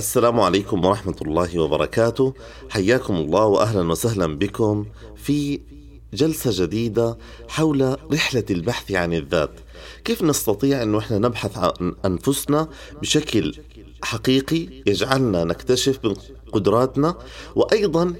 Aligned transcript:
السلام 0.00 0.40
عليكم 0.40 0.84
ورحمة 0.84 1.16
الله 1.22 1.58
وبركاته. 1.58 2.34
حياكم 2.70 3.16
الله 3.16 3.44
وأهلا 3.44 3.90
وسهلا 3.90 4.26
بكم 4.38 4.86
في 5.16 5.60
جلسة 6.14 6.64
جديدة 6.64 7.18
حول 7.48 7.96
رحلة 8.12 8.44
البحث 8.50 8.92
عن 8.92 9.12
الذات. 9.12 9.50
كيف 10.04 10.22
نستطيع 10.22 10.82
أنه 10.82 10.98
إحنا 10.98 11.18
نبحث 11.18 11.58
عن 11.58 11.94
أنفسنا 12.04 12.68
بشكل 13.02 13.54
حقيقي 14.02 14.68
يجعلنا 14.86 15.44
نكتشف 15.44 15.98
قدراتنا؟ 16.52 17.14
وأيضا 17.56 18.14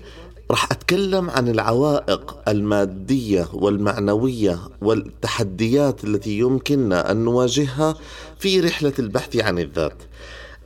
رح 0.50 0.72
أتكلم 0.72 1.30
عن 1.30 1.48
العوائق 1.48 2.48
المادية 2.48 3.48
والمعنوية 3.52 4.58
والتحديات 4.82 6.04
التي 6.04 6.38
يمكننا 6.38 7.10
أن 7.10 7.16
نواجهها 7.16 7.94
في 8.38 8.60
رحلة 8.60 8.92
البحث 8.98 9.36
عن 9.36 9.58
الذات. 9.58 9.96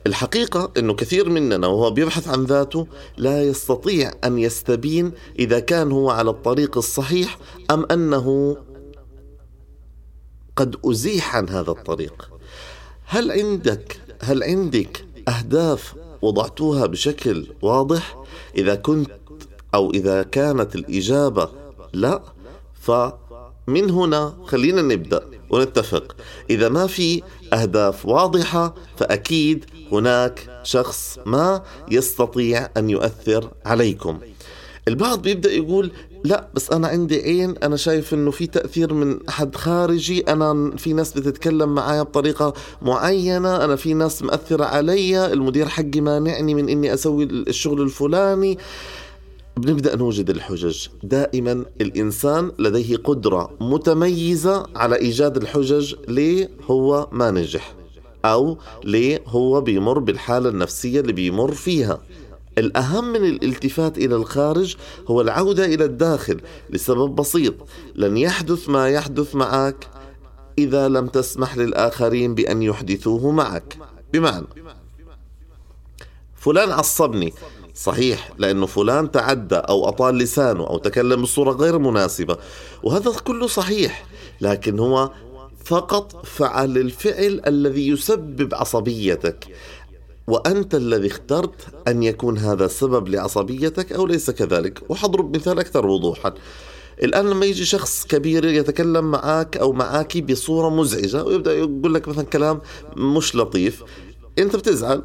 الحقيقة 0.07 0.71
أنه 0.77 0.93
كثير 0.93 1.29
مننا 1.29 1.67
وهو 1.67 1.91
بيبحث 1.91 2.27
عن 2.27 2.43
ذاته 2.43 2.87
لا 3.17 3.43
يستطيع 3.43 4.11
أن 4.23 4.39
يستبين 4.39 5.11
إذا 5.39 5.59
كان 5.59 5.91
هو 5.91 6.09
على 6.09 6.29
الطريق 6.29 6.77
الصحيح 6.77 7.37
أم 7.71 7.85
أنه 7.91 8.57
قد 10.55 10.75
أزيح 10.85 11.35
عن 11.35 11.49
هذا 11.49 11.71
الطريق. 11.71 12.29
هل 13.05 13.31
عندك 13.31 13.99
هل 14.21 14.43
عندك 14.43 15.05
أهداف 15.27 15.95
وضعتوها 16.21 16.85
بشكل 16.85 17.47
واضح؟ 17.61 18.23
إذا 18.57 18.75
كنت 18.75 19.11
أو 19.73 19.91
إذا 19.91 20.23
كانت 20.23 20.75
الإجابة 20.75 21.49
لا 21.93 22.21
فمن 22.73 23.89
هنا 23.89 24.37
خلينا 24.45 24.81
نبدأ. 24.81 25.29
ونتفق. 25.55 26.15
إذا 26.49 26.69
ما 26.69 26.87
في 26.87 27.21
أهداف 27.53 28.05
واضحة 28.05 28.75
فأكيد 28.97 29.65
هناك 29.91 30.61
شخص 30.63 31.19
ما 31.25 31.61
يستطيع 31.91 32.69
أن 32.77 32.89
يؤثر 32.89 33.51
عليكم. 33.65 34.19
البعض 34.87 35.21
بيبدأ 35.21 35.51
يقول 35.51 35.91
لا 36.23 36.47
بس 36.53 36.71
أنا 36.71 36.87
عندي 36.87 37.21
عين 37.21 37.55
أنا 37.63 37.75
شايف 37.77 38.13
إنه 38.13 38.31
في 38.31 38.47
تأثير 38.47 38.93
من 38.93 39.27
أحد 39.29 39.55
خارجي 39.55 40.21
أنا 40.21 40.71
في 40.77 40.93
ناس 40.93 41.13
بتتكلم 41.13 41.75
معايا 41.75 42.01
بطريقة 42.01 42.53
معينة 42.81 43.65
أنا 43.65 43.75
في 43.75 43.93
ناس 43.93 44.23
مأثرة 44.23 44.65
علي 44.65 45.33
المدير 45.33 45.67
حقي 45.67 46.01
مانعني 46.01 46.53
من 46.53 46.69
إني 46.69 46.93
أسوي 46.93 47.23
الشغل 47.23 47.81
الفلاني. 47.81 48.57
بنبدا 49.57 49.95
نوجد 49.95 50.29
الحجج. 50.29 50.87
دائما 51.03 51.65
الإنسان 51.81 52.51
لديه 52.59 52.97
قدرة 52.97 53.51
متميزة 53.59 54.67
على 54.75 54.95
إيجاد 54.95 55.37
الحجج 55.37 55.95
ليه 56.07 56.49
هو 56.69 57.07
ما 57.11 57.31
نجح 57.31 57.73
أو 58.25 58.57
ليه 58.83 59.23
هو 59.27 59.61
بيمر 59.61 59.99
بالحالة 59.99 60.49
النفسية 60.49 60.99
اللي 60.99 61.13
بيمر 61.13 61.51
فيها. 61.51 62.01
الأهم 62.57 63.13
من 63.13 63.25
الالتفات 63.25 63.97
إلى 63.97 64.15
الخارج 64.15 64.75
هو 65.07 65.21
العودة 65.21 65.65
إلى 65.65 65.85
الداخل 65.85 66.41
لسبب 66.69 67.15
بسيط 67.15 67.53
لن 67.95 68.17
يحدث 68.17 68.69
ما 68.69 68.89
يحدث 68.89 69.35
معك 69.35 69.87
إذا 70.57 70.87
لم 70.87 71.07
تسمح 71.07 71.57
للآخرين 71.57 72.35
بأن 72.35 72.61
يحدثوه 72.61 73.31
معك. 73.31 73.77
بمعنى 74.13 74.45
فلان 76.35 76.71
عصبني 76.71 77.33
صحيح 77.75 78.31
لأنه 78.37 78.65
فلان 78.65 79.11
تعدى 79.11 79.55
أو 79.55 79.89
أطال 79.89 80.17
لسانه 80.17 80.67
أو 80.67 80.77
تكلم 80.77 81.21
بصورة 81.21 81.51
غير 81.51 81.77
مناسبة 81.79 82.37
وهذا 82.83 83.11
كله 83.23 83.47
صحيح 83.47 84.05
لكن 84.41 84.79
هو 84.79 85.11
فقط 85.65 86.25
فعل 86.25 86.77
الفعل 86.77 87.41
الذي 87.47 87.87
يسبب 87.87 88.53
عصبيتك 88.53 89.47
وأنت 90.27 90.75
الذي 90.75 91.07
اخترت 91.07 91.87
أن 91.87 92.03
يكون 92.03 92.37
هذا 92.37 92.65
السبب 92.65 93.07
لعصبيتك 93.07 93.93
أو 93.93 94.07
ليس 94.07 94.31
كذلك؟ 94.31 94.81
وحضرب 94.89 95.35
مثال 95.35 95.59
أكثر 95.59 95.85
وضوحا. 95.85 96.33
الآن 97.03 97.29
لما 97.29 97.45
يجي 97.45 97.65
شخص 97.65 98.05
كبير 98.05 98.45
يتكلم 98.45 99.11
معك 99.11 99.57
أو 99.57 99.73
معك 99.73 100.17
بصورة 100.17 100.69
مزعجة 100.69 101.23
ويبدأ 101.23 101.53
يقول 101.53 101.93
لك 101.93 102.07
مثلا 102.07 102.23
كلام 102.23 102.61
مش 102.97 103.35
لطيف 103.35 103.83
أنت 104.39 104.55
بتزعل 104.55 105.03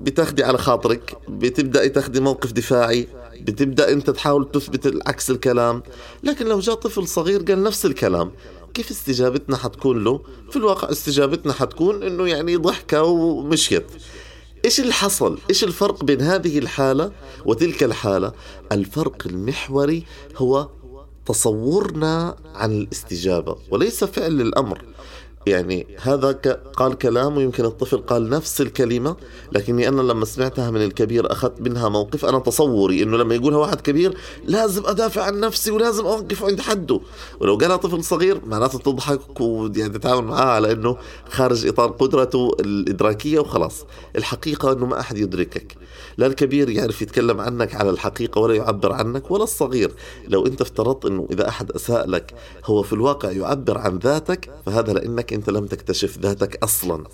بتاخدي 0.00 0.44
على 0.44 0.58
خاطرك 0.58 1.18
بتبدأي 1.28 1.88
تاخدي 1.88 2.20
موقف 2.20 2.52
دفاعي 2.52 3.08
بتبدأ 3.40 3.92
أنت 3.92 4.10
تحاول 4.10 4.50
تثبت 4.50 4.98
عكس 5.06 5.30
الكلام. 5.30 5.82
لكن 6.22 6.46
لو 6.46 6.60
جاء 6.60 6.74
طفل 6.74 7.08
صغير 7.08 7.42
قال 7.42 7.62
نفس 7.62 7.86
الكلام 7.86 8.32
كيف 8.74 8.90
استجابتنا 8.90 9.56
حتكون 9.56 10.04
له؟ 10.04 10.20
في 10.50 10.56
الواقع 10.56 10.90
استجابتنا 10.90 11.52
حتكون 11.52 12.02
إنه 12.02 12.28
يعني 12.28 12.56
ضحكة 12.56 13.02
ومشيت. 13.02 13.86
إيش 14.64 14.80
اللي 14.80 14.92
حصل؟ 14.92 15.38
إيش 15.50 15.64
الفرق 15.64 16.04
بين 16.04 16.20
هذه 16.20 16.58
الحالة 16.58 17.12
وتلك 17.44 17.82
الحالة؟ 17.82 18.32
الفرق 18.72 19.26
المحوري 19.26 20.04
هو 20.36 20.68
تصورنا 21.26 22.36
عن 22.54 22.72
الاستجابة 22.72 23.56
وليس 23.70 24.04
فعل 24.04 24.40
الأمر. 24.40 24.84
يعني 25.46 25.86
هذا 26.00 26.32
قال 26.76 26.98
كلام 26.98 27.36
ويمكن 27.36 27.64
الطفل 27.64 27.96
قال 27.96 28.30
نفس 28.30 28.60
الكلمة 28.60 29.16
لكني 29.52 29.88
أنا 29.88 30.00
لما 30.02 30.24
سمعتها 30.24 30.70
من 30.70 30.82
الكبير 30.82 31.32
أخذت 31.32 31.60
منها 31.60 31.88
موقف 31.88 32.24
أنا 32.24 32.38
تصوري 32.38 33.02
أنه 33.02 33.16
لما 33.16 33.34
يقولها 33.34 33.58
واحد 33.58 33.80
كبير 33.80 34.16
لازم 34.44 34.86
أدافع 34.86 35.22
عن 35.22 35.40
نفسي 35.40 35.70
ولازم 35.70 36.06
أوقف 36.06 36.44
عند 36.44 36.60
حده. 36.60 37.00
ولو 37.40 37.56
قالها 37.56 37.76
طفل 37.76 38.04
صغير 38.04 38.40
معناته 38.46 38.78
تضحك 38.78 39.40
ويعني 39.40 39.88
تتعامل 39.88 40.24
معاه 40.24 40.44
على 40.46 40.72
أنه 40.72 40.96
خارج 41.30 41.66
إطار 41.66 41.90
قدرته 41.90 42.50
الإدراكية 42.60 43.38
وخلاص. 43.38 43.84
الحقيقة 44.16 44.72
أنه 44.72 44.86
ما 44.86 45.00
أحد 45.00 45.18
يدركك. 45.18 45.76
لا 46.16 46.26
الكبير 46.26 46.70
يعرف 46.70 47.02
يتكلم 47.02 47.40
عنك 47.40 47.74
على 47.74 47.90
الحقيقة 47.90 48.40
ولا 48.40 48.54
يعبر 48.54 48.92
عنك 48.92 49.30
ولا 49.30 49.44
الصغير. 49.44 49.92
لو 50.28 50.46
أنت 50.46 50.60
افترضت 50.60 51.04
أنه 51.04 51.28
إذا 51.30 51.48
أحد 51.48 51.70
أساء 51.70 52.08
لك 52.08 52.34
هو 52.64 52.82
في 52.82 52.92
الواقع 52.92 53.30
يعبر 53.30 53.78
عن 53.78 53.98
ذاتك 53.98 54.50
فهذا 54.66 54.92
لأنك 54.92 55.33
أنت 55.34 55.50
لم 55.50 55.66
تكتشف 55.66 56.18
ذاتك 56.18 56.62
أصلا. 56.62 57.04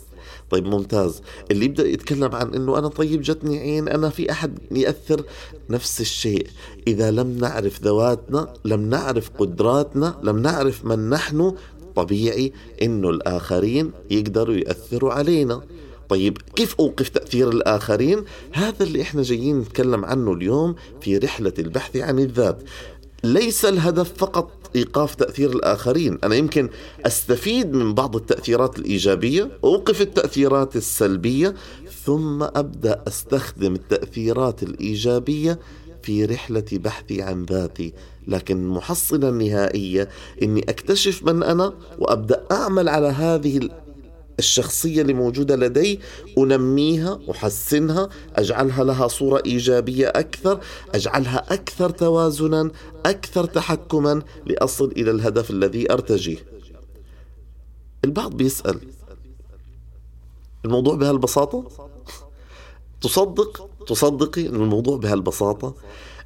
طيب 0.50 0.66
ممتاز. 0.66 1.22
اللي 1.50 1.64
يبدأ 1.64 1.88
يتكلم 1.88 2.34
عن 2.34 2.54
أنه 2.54 2.78
أنا 2.78 2.88
طيب 2.88 3.22
جتني 3.22 3.58
عين 3.58 3.88
أنا 3.88 4.10
في 4.10 4.30
أحد 4.30 4.58
يأثر 4.70 5.24
نفس 5.70 6.00
الشيء. 6.00 6.46
إذا 6.86 7.10
لم 7.10 7.38
نعرف 7.38 7.82
ذواتنا 7.82 8.54
لم 8.64 8.90
نعرف 8.90 9.30
قدراتنا 9.38 10.20
لم 10.22 10.38
نعرف 10.38 10.84
من 10.84 11.10
نحن 11.10 11.54
طبيعي 11.96 12.52
أنه 12.82 13.10
الآخرين 13.10 13.90
يقدروا 14.10 14.54
يأثروا 14.54 15.12
علينا. 15.12 15.60
طيب 16.08 16.38
كيف 16.56 16.74
أوقف 16.80 17.08
تأثير 17.08 17.48
الآخرين؟ 17.48 18.24
هذا 18.52 18.84
اللي 18.84 19.02
إحنا 19.02 19.22
جايين 19.22 19.58
نتكلم 19.58 20.04
عنه 20.04 20.32
اليوم 20.32 20.74
في 21.00 21.18
رحلة 21.18 21.52
البحث 21.58 21.96
عن 21.96 22.18
الذات. 22.18 22.62
ليس 23.24 23.64
الهدف 23.64 24.12
فقط 24.16 24.50
إيقاف 24.76 25.14
تأثير 25.14 25.50
الآخرين، 25.50 26.18
أنا 26.24 26.34
يمكن 26.34 26.68
أستفيد 27.06 27.74
من 27.74 27.94
بعض 27.94 28.16
التأثيرات 28.16 28.78
الإيجابية، 28.78 29.50
أوقف 29.64 30.00
التأثيرات 30.00 30.76
السلبية، 30.76 31.54
ثم 32.04 32.42
أبدأ 32.42 33.02
أستخدم 33.08 33.74
التأثيرات 33.74 34.62
الإيجابية 34.62 35.58
في 36.02 36.24
رحلة 36.24 36.64
بحثي 36.72 37.22
عن 37.22 37.44
ذاتي، 37.44 37.92
لكن 38.28 38.56
المحصله 38.56 39.28
النهائيه 39.28 40.08
إني 40.42 40.60
أكتشف 40.68 41.22
من 41.24 41.42
أنا 41.42 41.72
وأبدأ 41.98 42.42
أعمل 42.52 42.88
على 42.88 43.08
هذه 43.08 43.68
الشخصية 44.38 45.02
اللي 45.02 45.12
موجودة 45.12 45.56
لدي 45.56 46.00
أنميها 46.38 47.18
أحسنها 47.30 48.08
أجعلها 48.36 48.84
لها 48.84 49.08
صورة 49.08 49.42
إيجابية 49.46 50.08
أكثر 50.08 50.60
أجعلها 50.94 51.54
أكثر 51.54 51.90
توازنا 51.90 52.70
أكثر 53.06 53.44
تحكما 53.44 54.22
لأصل 54.46 54.92
إلى 54.96 55.10
الهدف 55.10 55.50
الذي 55.50 55.92
أرتجيه. 55.92 56.38
البعض 58.04 58.34
بيسأل 58.36 58.80
الموضوع 60.64 60.94
بهالبساطة؟ 60.94 61.68
تصدق؟ 63.00 63.70
تصدقي 63.86 64.46
أن 64.48 64.54
الموضوع 64.54 64.96
بهالبساطة؟ 64.96 65.74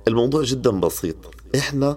الموضوع 0.09 0.43
جدا 0.43 0.71
بسيط. 0.71 1.17
إحنا 1.55 1.97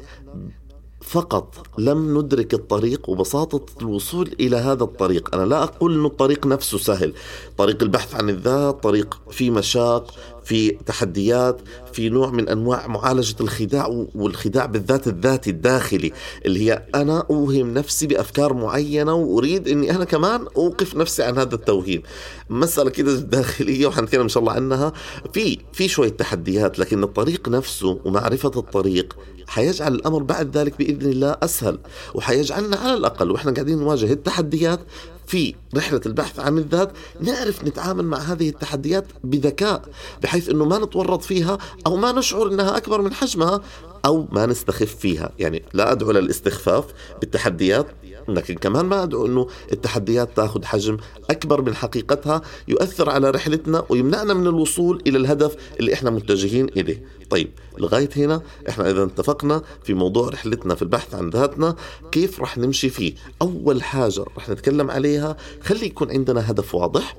فقط 1.08 1.56
لم 1.78 2.18
ندرك 2.18 2.54
الطريق 2.54 3.10
وبساطة 3.10 3.66
الوصول 3.82 4.36
إلى 4.40 4.58
هذا 4.58 4.84
الطريق. 4.84 5.36
أنا 5.36 5.46
لا 5.46 5.64
أقول 5.64 6.00
أن 6.00 6.06
الطريق 6.06 6.46
نفسه 6.46 6.78
سهل. 6.78 7.14
طريق 7.58 7.84
البحث 7.84 8.16
عن 8.16 8.30
الذات 8.30 8.84
طريق 8.84 9.18
في 9.32 9.52
مشاق 9.52 10.14
في 10.48 10.72
تحديات 10.72 11.62
في 11.94 12.10
نوع 12.10 12.32
من 12.32 12.50
أنواع 12.50 12.88
معالجة 12.88 13.36
الخداع 13.42 14.06
والخداع 14.16 14.66
بالذات 14.66 15.08
الذاتي 15.08 15.50
الداخلي 15.50 16.12
اللي 16.46 16.70
هي 16.70 16.86
أنا 16.96 17.24
أوهم 17.30 17.74
نفسي 17.74 18.08
بأفكار 18.08 18.54
معينة 18.54 19.14
وأريد 19.14 19.68
إني 19.68 19.92
أنا 19.92 20.06
كمان 20.06 20.46
أوقف 20.58 20.96
نفسي 20.96 21.24
عن 21.24 21.38
هذا 21.38 21.56
التوهيم 21.56 22.02
مسألة 22.50 22.90
كده 22.90 23.16
داخلية 23.16 23.88
وحنتكلم 23.88 24.22
إن 24.22 24.30
شاء 24.30 24.42
الله 24.42 24.54
عنها. 24.54 24.94
في 25.34 25.60
في 25.74 25.88
شوية 25.88 26.10
تحديات 26.10 26.80
لكن 26.80 27.04
الطريق 27.04 27.50
نفسه 27.50 28.00
ومعرفة 28.06 28.52
الطريق 28.56 29.18
حيجعل 29.48 29.96
الأمر 29.96 30.24
بعد 30.24 30.58
ذلك 30.58 30.78
بإذن 30.78 31.12
الله 31.12 31.38
أسهل 31.44 31.80
وحيجعلنا 32.14 32.78
على 32.78 32.94
الأقل 32.94 33.32
وإحنا 33.32 33.52
قاعدين 33.52 33.78
نواجه 33.78 34.12
التحديات 34.12 34.80
في 35.28 35.56
رحلة 35.76 36.02
البحث 36.06 36.40
عن 36.40 36.58
الذات 36.58 36.92
نعرف 37.22 37.64
نتعامل 37.64 38.06
مع 38.06 38.18
هذه 38.18 38.50
التحديات 38.50 39.06
بذكاء 39.24 39.82
بحيث 40.24 40.50
أنه 40.50 40.66
ما 40.66 40.78
نتورط 40.78 41.24
فيها 41.24 41.58
أو 41.88 41.96
ما 41.96 42.12
نشعر 42.12 42.48
أنها 42.48 42.78
أكبر 42.78 43.02
من 43.02 43.14
حجمها 43.14 43.62
أو 44.06 44.28
ما 44.32 44.46
نستخف 44.46 44.96
فيها. 44.96 45.32
يعني 45.40 45.64
لا 45.74 45.92
أدعو 45.92 46.12
للاستخفاف 46.12 46.86
بالتحديات. 47.20 47.88
لكن 48.28 48.56
كمان 48.56 48.86
ما 48.86 49.04
أدعو 49.04 49.26
أنه 49.26 49.48
التحديات 49.72 50.30
تأخذ 50.36 50.66
حجم 50.66 50.98
أكبر 51.30 51.62
من 51.62 51.76
حقيقتها 51.76 52.42
يؤثر 52.68 53.10
على 53.10 53.30
رحلتنا 53.30 53.86
ويمنعنا 53.90 54.34
من 54.34 54.48
الوصول 54.48 55.04
إلى 55.08 55.18
الهدف 55.18 55.56
اللي 55.80 55.94
إحنا 55.94 56.10
متجهين 56.10 56.66
إليه. 56.66 57.04
طيب 57.30 57.50
لغاية 57.78 58.10
هنا 58.16 58.42
إحنا 58.70 58.90
إذا 58.90 59.04
اتفقنا 59.04 59.62
في 59.84 59.94
موضوع 59.94 60.30
رحلتنا 60.30 60.76
في 60.76 60.82
البحث 60.82 61.16
عن 61.16 61.30
ذاتنا 61.30 61.76
كيف 62.12 62.42
رح 62.42 62.58
نمشي 62.58 62.90
فيه؟ 62.90 63.14
أول 63.42 63.84
حاجة 63.84 64.26
رح 64.38 64.50
نتكلم 64.50 64.92
عليها 64.92 65.38
خلي 65.64 65.86
يكون 65.86 66.12
عندنا 66.12 66.52
هدف 66.52 66.76
واضح 66.76 67.16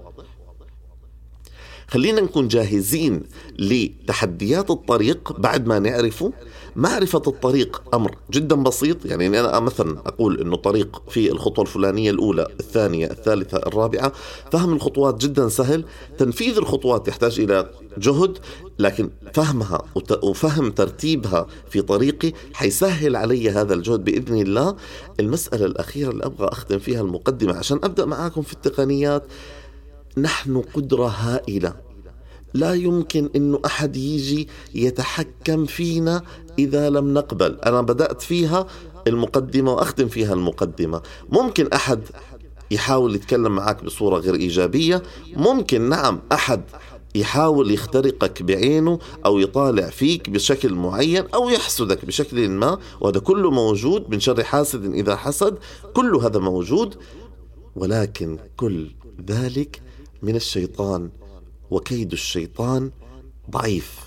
خلينا 1.89 2.21
نكون 2.21 2.49
جاهزين 2.49 3.23
لتحديات 3.59 4.71
الطريق 4.71 5.41
بعد 5.41 5.67
ما 5.67 5.79
نعرفه 5.79 6.33
معرفة 6.77 7.23
الطريق 7.27 7.83
أمر 7.95 8.17
جدا 8.31 8.57
بسيط. 8.57 9.07
يعني 9.07 9.41
أنا 9.41 9.61
مثلا 9.61 9.99
أقول 10.07 10.41
أنه 10.41 10.57
طريق 10.57 11.03
في 11.09 11.33
الخطوة 11.33 11.65
الفلانية 11.65 12.11
الأولى 12.11 12.47
الثانية 12.61 13.07
الثالثة 13.07 13.59
الرابعة 13.59 14.13
فهم 14.53 14.73
الخطوات 14.73 15.17
جدا 15.21 15.49
سهل. 15.49 15.85
تنفيذ 16.19 16.57
الخطوات 16.57 17.09
يحتاج 17.09 17.41
إلى 17.41 17.71
جهد 17.99 18.39
لكن 18.79 19.11
فهمها 19.35 19.83
وفهم 20.23 20.71
ترتيبها 20.71 21.47
في 21.71 21.83
طريقي 21.83 22.33
حيسهل 22.55 23.17
علي 23.17 23.51
هذا 23.51 23.75
الجهد 23.75 24.05
بإذن 24.05 24.41
الله. 24.41 24.77
المسألة 25.21 25.65
الأخيرة 25.65 26.11
اللي 26.11 26.25
أبغى 26.25 26.49
أختم 26.49 26.79
فيها 26.79 27.01
المقدمة 27.01 27.57
عشان 27.57 27.81
أبدأ 27.85 28.05
معاكم 28.05 28.43
في 28.43 28.53
التقنيات 28.53 29.27
نحن 30.23 30.63
قدرة 30.75 31.07
هائلة. 31.07 31.75
لا 32.55 32.75
يمكن 32.75 33.31
انه 33.37 33.61
أحد 33.67 33.97
يجي 33.97 34.49
يتحكم 34.75 35.67
فينا 35.67 36.23
إذا 36.59 36.91
لم 36.91 37.15
نقبل. 37.15 37.61
أنا 37.61 37.83
بدأت 37.83 38.23
فيها 38.23 38.67
المقدمة 39.07 39.73
وأختم 39.73 40.09
فيها 40.09 40.35
المقدمة. 40.35 41.03
ممكن 41.29 41.67
أحد 41.67 42.01
يحاول 42.71 43.15
يتكلم 43.15 43.57
معك 43.57 43.85
بصورة 43.85 44.19
غير 44.19 44.35
إيجابية؟ 44.35 45.03
ممكن 45.37 45.89
نعم 45.89 46.21
أحد 46.33 46.63
يحاول 47.15 47.71
يخترقك 47.71 48.43
بعينه 48.43 48.99
أو 49.27 49.39
يطالع 49.39 49.91
فيك 49.91 50.31
بشكل 50.31 50.75
معين 50.75 51.25
أو 51.35 51.49
يحسدك 51.49 52.05
بشكل 52.05 52.49
ما 52.49 52.79
وهذا 53.01 53.19
كله 53.21 53.51
موجود 53.51 54.11
من 54.11 54.21
شر 54.21 54.45
حاسد 54.45 54.95
إذا 54.95 55.17
حسد. 55.17 55.59
كل 55.95 56.17
هذا 56.17 56.39
موجود 56.39 56.95
ولكن 57.77 58.39
كل 58.57 58.91
ذلك 59.27 59.83
من 60.23 60.37
الشيطان 60.37 61.11
وكيد 61.71 62.13
الشيطان 62.13 62.91
ضعيف. 63.51 63.99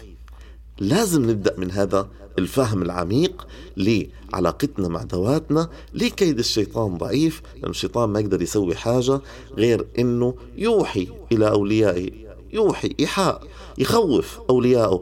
لازم 0.79 1.29
نبدأ 1.29 1.55
من 1.57 1.71
هذا 1.71 2.09
الفهم 2.39 2.81
العميق 2.81 3.47
لعلاقتنا 3.77 4.87
مع 4.87 5.03
ذواتنا 5.03 5.69
ليه 5.93 6.09
كيد 6.09 6.39
الشيطان 6.39 6.97
ضعيف 6.97 7.41
لأن 7.61 7.69
الشيطان 7.69 8.09
ما 8.09 8.19
يقدر 8.19 8.41
يسوي 8.41 8.75
حاجة 8.75 9.21
غير 9.57 9.85
أنه 9.99 10.33
يوحي 10.57 11.07
إلى 11.31 11.49
أوليائه 11.49 12.11
يوحي 12.53 12.95
إيحاء 12.99 13.43
يخوف 13.77 14.39
أوليائه 14.49 15.01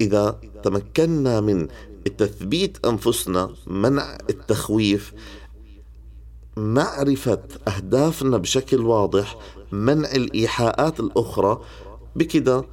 إذا 0.00 0.40
تمكنا 0.64 1.40
من 1.40 1.68
تثبيت 2.18 2.86
أنفسنا 2.86 3.50
منع 3.66 4.18
التخويف 4.30 5.12
معرفة 6.58 7.42
أهدافنا 7.68 8.36
بشكل 8.36 8.80
واضح 8.80 9.36
منع 9.72 10.10
الإيحاءات 10.10 11.00
الأخرى. 11.00 11.60
بكده 12.16 12.64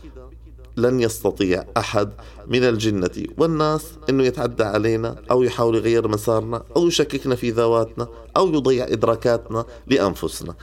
لن 0.77 0.99
يستطيع 0.99 1.65
أحد 1.77 2.09
من 2.47 2.63
الجنة 2.63 3.25
والناس 3.37 3.91
أنه 4.09 4.23
يتعدى 4.23 4.63
علينا 4.63 5.15
أو 5.31 5.43
يحاول 5.43 5.75
يغير 5.75 6.07
مسارنا 6.07 6.63
أو 6.75 6.87
يشككنا 6.87 7.35
في 7.35 7.51
ذواتنا 7.51 8.07
أو 8.37 8.53
يضيع 8.53 8.85
إدراكاتنا 8.87 9.65
لأنفسنا. 9.87 10.55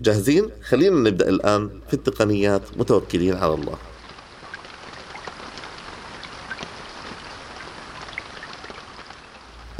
جاهزين؟ 0.00 0.48
خلينا 0.68 1.10
نبدأ 1.10 1.28
الآن 1.28 1.70
في 1.88 1.94
التقنيات 1.94 2.62
متوكلين 2.76 3.34
على 3.34 3.54
الله. 3.54 3.74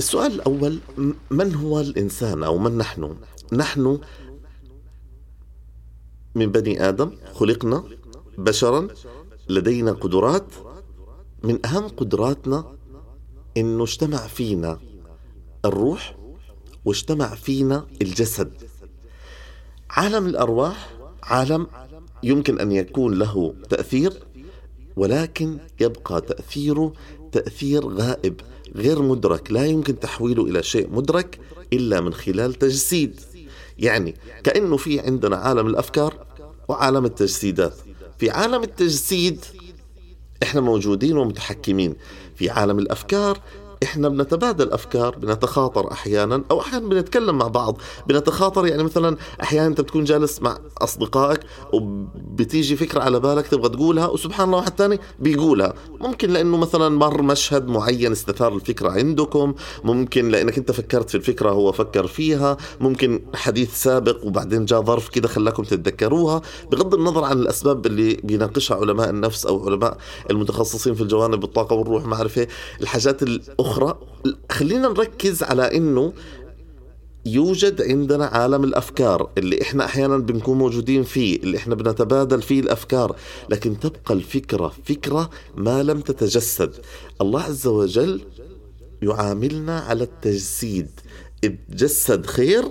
السؤال 0.03 0.33
الأول 0.33 0.79
من 1.31 1.55
هو 1.55 1.81
الإنسان 1.81 2.43
أو 2.43 2.59
من 2.59 2.79
نحن؟ 2.79 3.17
نحن 3.53 4.01
من 6.35 6.47
بني 6.53 6.89
آدم 6.89 7.11
خلقنا 7.35 7.85
بشرا 8.39 8.89
لدينا 9.49 9.93
قدرات 9.93 10.47
من 11.43 11.67
أهم 11.67 11.89
قدراتنا 11.89 12.77
إنه 13.57 13.83
اجتمع 13.83 14.27
فينا 14.27 14.81
الروح 15.65 16.17
واجتمع 16.85 17.35
فينا 17.35 17.87
الجسد 18.03 18.53
عالم 19.91 20.27
الأرواح 20.27 20.91
عالم 21.23 21.67
يمكن 22.23 22.61
أن 22.61 22.73
يكون 22.73 23.15
له 23.19 23.55
تأثير 23.71 24.13
ولكن 24.97 25.59
يبقى 25.81 26.21
تأثيره 26.21 26.93
تأثير 27.33 27.87
غائب. 27.89 28.41
غير 28.77 29.03
مدرك. 29.03 29.53
لا 29.53 29.67
يمكن 29.67 30.01
تحويله 30.01 30.45
إلى 30.45 30.63
شيء 30.63 30.91
مدرك 30.91 31.39
إلا 31.73 32.01
من 32.01 32.15
خلال 32.15 32.55
تجسيد. 32.55 33.21
يعني 33.79 34.15
كأنه 34.45 34.77
في 34.77 35.01
عندنا 35.01 35.37
عالم 35.37 35.67
الأفكار 35.67 36.27
وعالم 36.69 37.05
التجسيدات. 37.05 37.75
في 38.19 38.31
عالم 38.31 38.63
التجسيد 38.63 39.45
إحنا 40.43 40.61
موجودين 40.61 41.17
ومتحكمين. 41.17 41.95
في 42.37 42.51
عالم 42.51 42.79
الأفكار 42.79 43.41
إحنا 43.83 44.09
بنتبادل 44.09 44.73
أفكار 44.73 45.17
بنتخاطر 45.19 45.93
أحيانا 45.93 46.43
أو 46.51 46.61
أحيانا 46.61 46.89
بنتكلم 46.89 47.39
مع 47.39 47.49
بعض. 47.49 47.79
بنتخاطر 48.07 48.67
يعني 48.67 48.83
مثلا 48.83 49.17
أحيانا 49.43 49.67
أنت 49.67 49.81
بتكون 49.81 50.05
جالس 50.05 50.43
مع 50.43 50.59
أصدقائك 50.79 51.41
وبتيجي 51.73 52.77
فكرة 52.77 53.01
على 53.01 53.21
بالك 53.21 53.47
تبغى 53.47 53.69
تقولها 53.69 54.07
وسبحان 54.07 54.47
الله 54.47 54.59
واحد 54.59 54.73
ثاني 54.79 54.99
بيقولها. 55.19 55.75
ممكن 56.01 56.31
لأنه 56.31 56.57
مثلا 56.57 56.89
مر 56.89 57.23
مشهد 57.23 57.69
معين 57.69 58.13
استثار 58.13 58.55
الفكرة 58.55 58.91
عندكم. 58.91 59.55
ممكن 59.85 60.29
لأنك 60.29 60.59
أنت 60.59 60.73
فكرت 60.73 61.09
في 61.11 61.15
الفكرة 61.15 61.51
هو 61.51 61.73
فكر 61.73 62.07
فيها. 62.07 62.57
ممكن 62.81 63.21
حديث 63.35 63.83
سابق 63.83 64.25
وبعدين 64.25 64.65
جاء 64.65 64.83
ظرف 64.83 65.09
كده 65.09 65.29
خلاكم 65.29 65.63
تتذكروها. 65.63 66.43
بغض 66.73 66.95
النظر 66.95 67.25
عن 67.25 67.39
الأسباب 67.39 67.87
اللي 67.87 68.15
بيناقشها 68.25 68.77
علماء 68.77 69.11
النفس 69.11 69.47
أو 69.47 69.67
علماء 69.67 69.99
المتخصصين 70.31 70.95
في 70.95 71.01
الجوانب 71.01 71.45
الطاقة 71.45 71.77
والروح 71.77 72.07
ما 72.07 72.17
إيه، 72.37 72.49
الحاجات 72.81 73.23
الاخرى 73.23 73.72
أخرى 73.73 73.99
خلينا 74.51 74.89
نركز 74.89 75.43
على 75.43 75.77
أنه 75.77 76.13
يوجد 77.27 77.83
عندنا 77.83 78.27
عالم 78.27 78.65
الأفكار 78.65 79.31
اللي 79.39 79.63
إحنا 79.63 79.85
أحيانا 79.85 80.17
بنكون 80.19 80.59
موجودين 80.59 81.03
فيه 81.03 81.37
اللي 81.37 81.57
إحنا 81.57 81.75
بنتبادل 81.75 82.43
فيه 82.43 82.61
الأفكار 82.61 83.17
لكن 83.49 83.81
تبقى 83.81 84.15
الفكرة 84.15 84.73
فكرة 84.85 85.31
ما 85.57 85.83
لم 85.83 86.01
تتجسد. 86.01 86.73
الله 87.21 87.41
عز 87.43 87.67
وجل 87.67 88.21
يعاملنا 89.03 89.79
على 89.81 90.05
التجسيد. 90.05 90.89
إذ 91.45 91.53
جسد 91.71 92.27
خير 92.27 92.65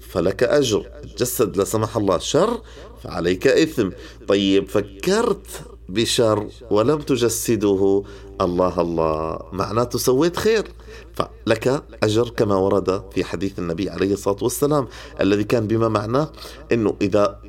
فلك 0.00 0.42
أجر 0.42 0.86
جسد 1.18 1.56
لا 1.56 1.64
سمح 1.64 1.96
الله 1.96 2.18
شر 2.18 2.60
فعليك 3.02 3.46
إثم. 3.46 3.90
طيب 4.28 4.68
فكرت 4.68 5.46
بشر 5.88 6.46
ولم 6.70 6.98
تجسده. 7.00 8.02
الله 8.40 8.80
الله. 8.80 9.38
معناته 9.52 9.98
سويت 9.98 10.36
خير. 10.36 10.64
فلك 11.12 11.82
أجر 12.02 12.28
كما 12.28 12.56
ورد 12.56 13.02
في 13.12 13.24
حديث 13.24 13.58
النبي 13.58 13.90
عليه 13.90 14.12
الصلاة 14.12 14.36
والسلام 14.42 14.88
الذي 15.20 15.44
كان 15.44 15.66
بما 15.66 15.88
معناه 15.88 16.28
أنه 16.72 16.94
إذا 17.02 17.40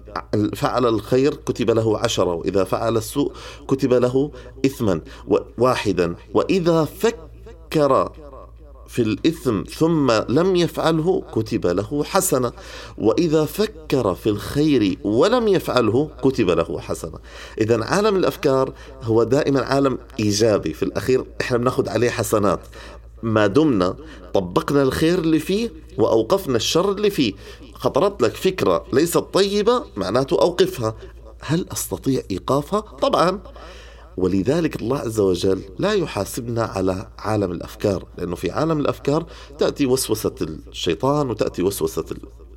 فعل 0.55 0.85
الخير 0.85 1.33
كتب 1.33 1.71
له 1.71 1.97
عشرة 1.97 2.33
وإذا 2.33 2.63
فعل 2.63 2.97
السوء 2.97 3.31
كتب 3.67 3.93
له 3.93 4.31
إثما 4.65 5.01
واحدا. 5.57 6.15
وإذا 6.33 6.85
فكر 6.85 8.11
في 8.87 9.01
الإثم 9.01 9.63
ثم 9.63 10.11
لم 10.11 10.55
يفعله 10.55 11.23
كتب 11.33 11.67
له 11.67 12.03
حسنة. 12.03 12.51
وإذا 12.97 13.45
فكر 13.45 14.15
في 14.15 14.29
الخير 14.29 14.97
ولم 15.03 15.47
يفعله 15.47 16.09
كتب 16.23 16.49
له 16.49 16.79
حسنة. 16.79 17.19
إذا 17.61 17.83
عالم 17.83 18.15
الأفكار 18.15 18.73
هو 19.03 19.23
دائما 19.23 19.61
عالم 19.61 19.97
إيجابي. 20.19 20.73
في 20.73 20.83
الأخير 20.83 21.25
إحنا 21.41 21.57
بناخذ 21.57 21.89
عليه 21.89 22.09
حسنات. 22.09 22.59
ما 23.23 23.47
دمنا 23.47 23.95
طبقنا 24.33 24.83
الخير 24.83 25.19
اللي 25.19 25.39
فيه 25.39 25.71
وأوقفنا 25.97 26.55
الشر 26.55 26.91
اللي 26.91 27.09
فيه. 27.09 27.33
خطرت 27.73 28.21
لك 28.21 28.35
فكرة 28.35 28.85
ليست 28.93 29.17
طيبة 29.17 29.83
معناته 29.95 30.41
أوقفها. 30.41 30.95
هل 31.41 31.65
أستطيع 31.71 32.21
إيقافها؟ 32.31 32.79
طبعا. 32.79 33.39
ولذلك 34.17 34.81
الله 34.81 34.97
عز 34.97 35.19
وجل 35.19 35.61
لا 35.79 35.93
يحاسبنا 35.93 36.63
على 36.63 37.07
عالم 37.19 37.51
الأفكار 37.51 38.05
لأنه 38.17 38.35
في 38.35 38.51
عالم 38.51 38.79
الأفكار 38.79 39.25
تأتي 39.59 39.85
وسوسة 39.85 40.35
الشيطان 40.41 41.29
وتأتي 41.29 41.63
وسوسة 41.63 42.05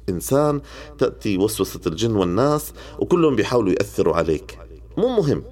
إنسان 0.09 0.61
تأتي 0.99 1.39
وسوسة 1.39 1.81
الجن 1.87 2.17
والناس 2.17 2.73
وكلهم 2.99 3.37
بيحاولوا 3.37 3.73
يأثروا 3.73 4.17
عليك. 4.17 4.59
مو 4.97 5.09
مهم. 5.09 5.43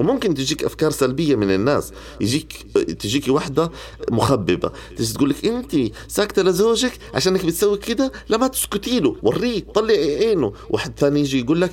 وممكن 0.00 0.34
تجيك 0.34 0.64
أفكار 0.64 0.90
سلبية 0.90 1.36
من 1.36 1.50
الناس 1.50 1.92
يجيك 2.20 2.52
تجيكي 2.98 3.30
وحدة 3.30 3.70
مخببة 4.10 4.70
تجي 4.96 5.12
تقول 5.14 5.30
لك 5.30 5.44
أنت 5.46 5.76
ساكتة 6.08 6.42
لزوجك 6.42 6.92
عشانك 7.14 7.44
بتسوي 7.46 7.78
كده؟ 7.78 8.12
لا 8.28 8.36
ما 8.36 8.46
تسكتي 8.46 9.00
له 9.00 9.16
وريه 9.22 9.64
طلعي 9.74 10.26
عينه. 10.26 10.52
واحد 10.70 10.98
ثاني 10.98 11.20
يجي 11.20 11.40
يقول 11.40 11.60
لك 11.60 11.72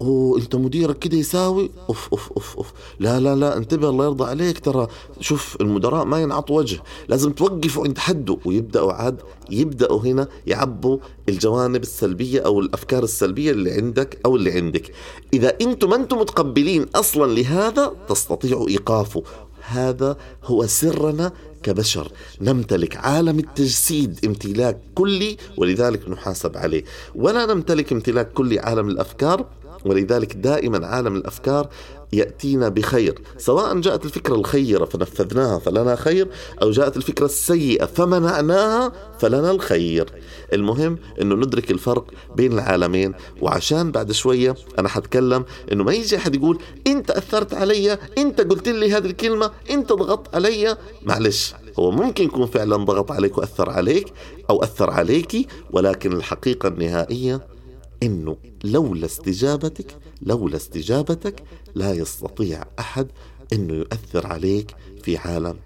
أوه 0.00 0.38
أنت 0.38 0.54
مديرك 0.56 0.98
كده 0.98 1.16
يساوي؟ 1.16 1.70
أوف 1.88 2.08
أوف 2.12 2.32
أوف 2.32 2.56
أوف. 2.56 2.72
لا 3.00 3.20
لا 3.20 3.34
لا 3.34 3.56
انتبه 3.56 3.88
الله 3.88 4.04
يرضى 4.04 4.24
عليك. 4.24 4.58
ترى 4.58 4.86
شوف 5.20 5.56
المدراء 5.60 6.04
ما 6.04 6.22
ينعط 6.22 6.50
وجه. 6.50 6.82
لازم 7.08 7.32
توقفوا 7.32 7.84
عند 7.86 7.98
حده 7.98 8.38
ويبدأوا 8.44 8.92
عاد 8.92 9.20
يبدأوا 9.50 10.00
هنا 10.00 10.28
يعبوا 10.46 10.98
الجوانب 11.28 11.82
السلبية 11.82 12.40
أو 12.40 12.60
الأفكار 12.60 13.04
السلبية 13.04 13.50
اللي 13.50 13.72
عندك 13.72 14.18
أو 14.26 14.36
اللي 14.36 14.52
عندك. 14.52 14.92
إذا 15.34 15.56
أنتم 15.60 15.90
ما 15.90 15.96
أنتم 15.96 16.18
متقبلين 16.18 16.86
أصلا 16.94 17.32
لهذا 17.32 17.92
تستطيعوا 18.08 18.68
إيقافه. 18.68 19.22
هذا 19.68 20.16
هو 20.44 20.66
سرنا 20.66 21.32
كبشر. 21.62 22.12
نمتلك 22.40 22.96
عالم 22.96 23.38
التجسيد 23.38 24.20
امتلاك 24.24 24.80
كلي 24.94 25.36
ولذلك 25.56 26.08
نحاسب 26.08 26.56
عليه. 26.56 26.84
ولا 27.14 27.46
نمتلك 27.46 27.92
امتلاك 27.92 28.32
كلي 28.32 28.58
عالم 28.58 28.88
الأفكار. 28.88 29.46
ولذلك 29.86 30.36
دائما 30.36 30.86
عالم 30.86 31.16
الأفكار 31.16 31.68
يأتينا 32.12 32.68
بخير. 32.68 33.18
سواء 33.38 33.80
جاءت 33.80 34.04
الفكرة 34.04 34.34
الخيرة 34.34 34.84
فنفذناها 34.84 35.58
فلنا 35.58 35.96
خير 35.96 36.28
أو 36.62 36.70
جاءت 36.70 36.96
الفكرة 36.96 37.24
السيئة 37.24 37.84
فمنعناها 37.84 38.92
فلنا 39.18 39.50
الخير. 39.50 40.12
المهم 40.52 40.98
إنه 41.20 41.34
ندرك 41.34 41.70
الفرق 41.70 42.10
بين 42.36 42.52
العالمين 42.52 43.14
وعشان 43.40 43.90
بعد 43.90 44.12
شوية 44.12 44.54
أنا 44.78 44.88
حتكلم 44.88 45.44
إنه 45.72 45.84
ما 45.84 45.92
يجي 45.92 46.16
أحد 46.16 46.34
يقول 46.34 46.58
إنت 46.86 47.10
أثرت 47.10 47.54
علي 47.54 47.98
إنت 48.18 48.40
قلت 48.40 48.68
لي 48.68 48.92
هذه 48.92 49.06
الكلمة 49.06 49.50
إنت 49.70 49.92
ضغطت 49.92 50.34
علي. 50.34 50.76
معلش 51.02 51.54
هو 51.78 51.90
ممكن 51.90 52.24
يكون 52.24 52.46
فعلا 52.46 52.76
ضغط 52.76 53.12
عليك 53.12 53.38
وأثر 53.38 53.70
عليك 53.70 54.12
أو 54.50 54.62
أثر 54.62 54.90
عليك 54.90 55.48
ولكن 55.70 56.12
الحقيقة 56.12 56.68
النهائية 56.68 57.55
إنه 58.02 58.36
لولا 58.64 59.06
استجابتك 59.06 59.96
لولا 60.22 60.56
استجابتك 60.56 61.42
لا 61.74 61.92
يستطيع 61.92 62.64
أحد 62.78 63.06
إنه 63.52 63.74
يؤثر 63.74 64.26
عليك 64.26 64.74
في 65.02 65.16
عالم 65.16 65.56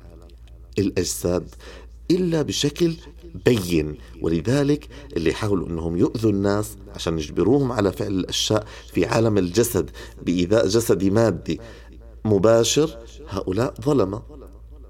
الأجساد 0.79 1.55
إلا 2.11 2.43
بشكل 2.43 2.95
بين. 3.45 3.95
ولذلك 4.23 4.89
اللي 5.17 5.31
يحاولوا 5.31 5.69
إنهم 5.69 5.97
يؤذوا 5.97 6.31
الناس 6.31 6.77
عشان 6.95 7.19
يجبروهم 7.19 7.73
على 7.73 7.93
فعل 7.93 8.13
الأشياء 8.13 8.67
في 8.93 9.07
عالم 9.07 9.39
الجسد 9.39 9.91
بإيذاء 10.23 10.67
جسدي 10.67 11.11
مادي 11.11 11.61
مباشر 12.25 12.99
هؤلاء 13.29 13.75
ظلمة. 13.81 14.23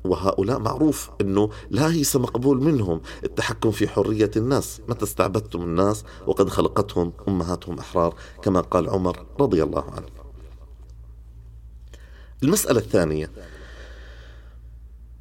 وهؤلاء 0.05 0.59
معروف 0.59 1.11
إنه 1.21 1.51
لا 1.71 1.93
هيس 1.93 2.17
مقبول 2.17 2.63
منهم 2.63 3.01
التحكم 3.25 3.71
في 3.71 3.89
حرية 3.89 4.31
الناس 4.37 4.81
متى 4.89 5.05
استعبدتم 5.05 5.63
الناس 5.63 6.05
وقد 6.27 6.49
خلقتهم 6.49 7.13
أمهاتهم 7.29 7.79
أحرار 7.79 8.15
كما 8.43 8.61
قال 8.61 8.91
عمر 8.91 9.27
رضي 9.41 9.63
الله 9.63 9.85
عنه. 9.91 10.07
المسألة 12.43 12.79
الثانية 12.79 13.31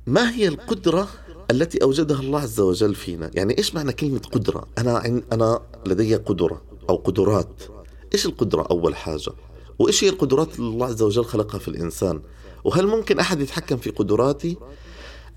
ما 0.07 0.31
هي 0.31 0.47
القدرة 0.47 1.07
التي 1.51 1.83
أوجدها 1.83 2.19
الله 2.19 2.39
عز 2.39 2.59
وجل 2.59 2.95
فينا؟ 2.95 3.31
يعني 3.33 3.57
إيش 3.57 3.75
معنى 3.75 3.93
كلمة 3.93 4.19
قدرة؟ 4.19 4.67
أنا 4.77 5.21
أنا 5.31 5.61
لدي 5.85 6.15
قدرة 6.15 6.61
أو 6.89 6.95
قدرات. 6.95 7.61
إيش 8.13 8.25
القدرة 8.25 8.67
أول 8.71 8.95
حاجة؟ 8.95 9.31
وإيش 9.79 10.03
هي 10.03 10.09
القدرات 10.09 10.59
اللي 10.59 10.69
الله 10.69 10.85
عز 10.85 11.01
وجل 11.01 11.25
خلقها 11.25 11.59
في 11.59 11.67
الإنسان؟ 11.67 12.21
وهل 12.63 12.87
ممكن 12.87 13.19
أحد 13.19 13.41
يتحكم 13.41 13.77
في 13.77 13.89
قدراتي؟ 13.89 14.57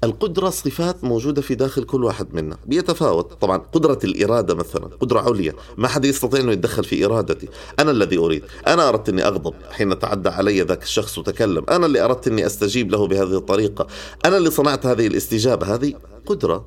القدرة 0.05 0.51
صفات 0.51 1.05
موجودة 1.05 1.43
في 1.43 1.55
داخل 1.55 1.85
كل 1.85 2.05
واحد 2.05 2.35
منا؟ 2.35 2.57
بيتفاوت. 2.67 3.33
طبعا 3.41 3.59
قدرة 3.59 3.99
الإرادة 4.05 4.55
مثلا 4.55 4.87
قدرة 5.01 5.21
عليا. 5.21 5.53
ما 5.77 5.89
حد 5.89 6.05
يستطيع 6.05 6.41
أنه 6.41 6.53
يتدخل 6.53 6.85
في 6.85 7.05
إرادتي. 7.05 7.49
أنا 7.79 7.91
الذي 7.91 8.19
أريد. 8.19 8.45
أنا 8.67 8.89
أردت 8.89 9.09
أني 9.09 9.27
أغضب 9.27 9.55
حين 9.71 9.99
تعدى 9.99 10.29
علي 10.29 10.63
ذاك 10.63 10.83
الشخص 10.83 11.19
وتكلم. 11.19 11.65
أنا 11.69 11.87
اللي 11.87 12.01
أردت 12.01 12.29
أني 12.29 12.47
أستجيب 12.47 12.91
له 12.91 13.07
بهذه 13.07 13.37
الطريقة. 13.37 13.87
أنا 14.25 14.37
اللي 14.37 14.51
صنعت 14.51 14.87
هذه 14.87 15.07
الاستجابة. 15.07 15.75
هذه 15.75 15.95
قدرة. 16.27 16.65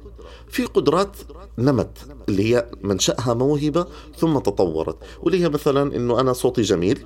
في 0.49 0.65
قدرات 0.65 1.17
نمت 1.57 1.97
اللي 2.29 2.55
هي 2.55 2.65
منشأها 2.83 3.33
موهبة 3.33 3.87
ثم 4.17 4.39
تطورت. 4.39 4.97
واللي 5.21 5.43
هي 5.43 5.49
مثلا 5.49 5.95
أنه 5.95 6.19
أنا 6.19 6.33
صوتي 6.33 6.61
جميل. 6.61 7.05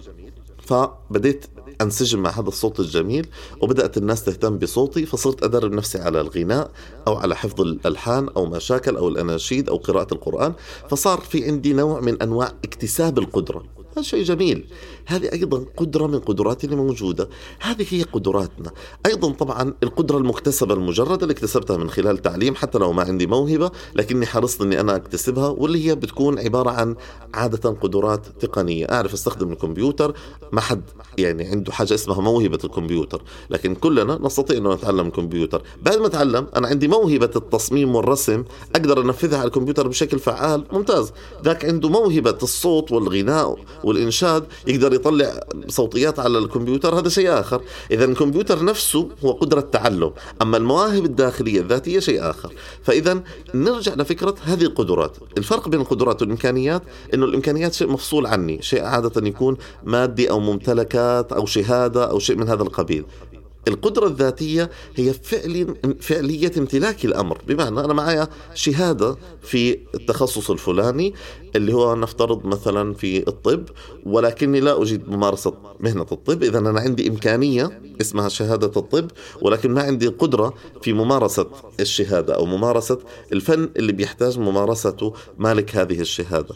فبديت 0.70 1.46
أنسجم 1.82 2.20
مع 2.20 2.30
هذا 2.30 2.48
الصوت 2.48 2.80
الجميل 2.80 3.28
وبدأت 3.62 3.98
الناس 3.98 4.24
تهتم 4.24 4.58
بصوتي 4.58 5.06
فصرت 5.06 5.44
أدرب 5.44 5.72
نفسي 5.72 5.98
على 6.00 6.22
الغناء 6.22 6.72
أو 7.08 7.16
على 7.16 7.36
حفظ 7.36 7.62
الألحان 7.62 8.30
أو 8.38 8.46
مشاكل 8.46 8.96
أو 8.98 9.08
الأناشيد 9.08 9.70
أو 9.70 9.78
قراءة 9.78 10.14
القرآن. 10.14 10.54
فصار 10.90 11.20
في 11.20 11.46
عندي 11.46 11.74
نوع 11.74 12.00
من 12.00 12.22
أنواع 12.22 12.52
اكتساب 12.64 13.20
القدرة. 13.20 13.64
هذا 13.94 14.02
شيء 14.02 14.24
جميل. 14.24 14.66
هذه 15.06 15.30
أيضا 15.34 15.66
قدرة 15.78 16.08
من 16.08 16.20
قدراتنا 16.20 16.76
موجودة. 16.76 17.30
هذه 17.60 17.86
هي 17.90 18.04
قدراتنا. 18.04 18.72
أيضا 19.06 19.32
طبعا 19.32 19.74
القدرة 19.84 20.18
المكتسبة 20.18 20.74
المجردة 20.74 21.24
اللي 21.24 21.32
اكتسبتها 21.32 21.78
من 21.78 21.90
خلال 21.90 22.18
تعليم 22.18 22.56
حتى 22.56 22.78
لو 22.78 22.94
ما 22.94 23.04
عندي 23.04 23.28
موهبة 23.28 23.72
لكني 23.96 24.26
حرصت 24.26 24.62
أني 24.62 24.80
أنا 24.80 24.96
أكتسبها 24.96 25.48
واللي 25.48 25.88
هي 25.88 25.96
بتكون 25.96 26.40
عبارة 26.40 26.70
عن 26.70 26.96
عادة 27.34 27.70
قدرات 27.70 28.26
تقنية. 28.40 28.86
أعرف 28.86 29.14
أستخدم 29.14 29.52
الكمبيوتر 29.52 30.14
ما 30.52 30.62
حد 30.62 30.82
يعني 31.18 31.48
عنده 31.48 31.72
حاجة 31.72 31.94
اسمها 31.94 32.22
موهبة 32.22 32.60
الكمبيوتر. 32.64 33.22
لكن 33.50 33.76
كلنا 33.76 34.20
نستطيع 34.22 34.58
أن 34.58 34.68
نتعلم 34.68 35.08
الكمبيوتر 35.08 35.62
بعد 35.82 35.98
ما 35.98 36.08
أتعلم 36.08 36.48
أنا 36.56 36.68
عندي 36.68 36.88
موهبة 36.88 37.32
التصميم 37.36 37.96
والرسم 37.96 38.44
أقدر 38.76 39.02
أنفذها 39.02 39.38
على 39.38 39.48
الكمبيوتر 39.48 39.88
بشكل 39.88 40.20
فعال 40.20 40.66
ممتاز. 40.72 41.12
ذاك 41.44 41.66
عنده 41.66 41.90
موهبة 41.90 42.38
الصوت 42.44 42.92
والغناء 42.92 43.56
والإنشاد 43.84 44.44
يقدر 44.68 44.94
يطلع 44.94 45.40
صوتيات 45.68 46.20
على 46.20 46.38
الكمبيوتر 46.38 47.00
هذا 47.00 47.10
شيء 47.10 47.40
آخر. 47.40 47.62
إذا 47.92 48.06
الكمبيوتر 48.06 48.66
نفسه 48.66 49.10
هو 49.26 49.32
قدرة 49.32 49.62
تعلم 49.62 50.12
أما 50.42 50.58
المواهب 50.58 51.06
الداخلية 51.06 51.60
الذاتية 51.60 52.00
شيء 52.00 52.30
آخر. 52.30 52.54
فإذا 52.84 53.24
نرجع 53.54 53.94
لفكرة 53.94 54.36
هذه 54.44 54.64
القدرات. 54.64 55.18
الفرق 55.38 55.70
بين 55.70 55.82
القدرات 55.82 56.22
والإمكانيات 56.22 56.82
أنه 57.14 57.26
الإمكانيات 57.26 57.74
شيء 57.74 57.88
مفصول 57.88 58.26
عني 58.26 58.62
شيء 58.62 58.84
عادة 58.84 59.28
يكون 59.28 59.58
مادي 59.84 60.30
أو 60.30 60.40
ممتلكات 60.40 61.34
أو 61.34 61.46
شهادة 61.46 62.10
أو 62.10 62.20
شيء 62.20 62.36
من 62.36 62.50
هذا 62.50 62.64
القبيل. 62.64 63.06
القدرة 63.68 64.08
الذاتية 64.08 64.70
هي 64.96 65.14
فعل 65.14 65.76
فعلية 66.00 66.52
امتلاك 66.58 67.06
الأمر. 67.06 67.42
بمعنى 67.48 67.80
أنا 67.80 67.94
معي 67.94 68.28
شهادة 68.54 69.18
في 69.42 69.80
التخصص 69.96 70.52
الفلاني 70.52 71.14
اللي 71.56 71.74
هو 71.74 71.96
نفترض 71.96 72.46
مثلا 72.46 72.94
في 72.94 73.28
الطب 73.28 73.64
ولكني 74.06 74.60
لا 74.60 74.82
أجيد 74.82 75.10
ممارسة 75.10 75.54
مهنة 75.80 76.06
الطب. 76.12 76.44
إذا 76.44 76.60
أنا 76.60 76.80
عندي 76.80 77.08
إمكانية 77.08 77.82
اسمها 78.02 78.30
شهادة 78.30 78.72
الطب 78.78 79.12
ولكن 79.42 79.72
ما 79.72 79.84
عندي 79.84 80.08
قدرة 80.08 80.54
في 80.82 80.94
ممارسة 80.94 81.48
الشهادة 81.80 82.36
أو 82.36 82.46
ممارسة 82.46 83.00
الفن 83.34 83.70
اللي 83.78 83.92
بيحتاج 83.92 84.40
ممارسته 84.40 85.14
مالك 85.38 85.76
هذه 85.76 86.00
الشهادة. 86.00 86.56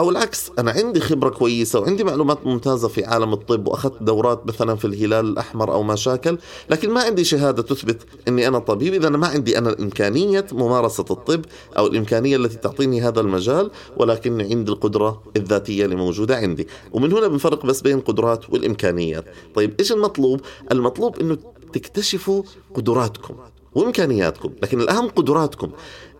أو 0.00 0.10
العكس 0.10 0.50
أنا 0.58 0.70
عندي 0.70 1.00
خبرة 1.00 1.28
كويسة 1.28 1.80
وعندي 1.80 2.04
معلومات 2.04 2.46
ممتازة 2.46 2.88
في 2.88 3.04
عالم 3.04 3.32
الطب 3.32 3.68
وأخذت 3.68 4.02
دورات 4.02 4.46
مثلا 4.46 4.74
في 4.74 4.84
الهلال 4.84 5.26
الأحمر 5.28 5.72
أو 5.72 5.82
ما 5.82 5.96
شاكل 5.96 6.38
لكن 6.70 6.90
ما 6.90 7.02
عندي 7.02 7.24
شهادة 7.24 7.62
تثبت 7.62 8.02
إني 8.28 8.48
أنا 8.48 8.58
طبيب 8.58 8.94
اذا 8.94 9.08
ما 9.08 9.26
عندي 9.26 9.58
أنا 9.58 9.70
الإمكانية 9.70 10.46
ممارسة 10.52 11.04
الطب 11.10 11.44
أو 11.78 11.86
الإمكانية 11.86 12.36
التي 12.36 12.56
تعطيني 12.56 13.02
هذا 13.02 13.20
المجال 13.20 13.70
ولكن 13.96 14.40
عندي 14.40 14.72
القدرة 14.72 15.22
الذاتية 15.36 15.84
اللي 15.84 15.96
موجوده 15.96 16.36
عندي. 16.36 16.68
ومن 16.92 17.12
هنا 17.12 17.28
بنفرق 17.28 17.66
بس 17.66 17.80
بين 17.80 17.98
القدرات 17.98 18.50
والإمكانيات. 18.50 19.24
طيب 19.54 19.74
إيش 19.80 19.92
المطلوب؟ 19.92 20.40
المطلوب 20.72 21.18
إنه 21.18 21.38
تكتشفوا 21.72 22.42
قدراتكم 22.74 23.34
وإمكانياتكم 23.74 24.52
لكن 24.62 24.80
الأهم 24.80 25.08
قدراتكم. 25.08 25.70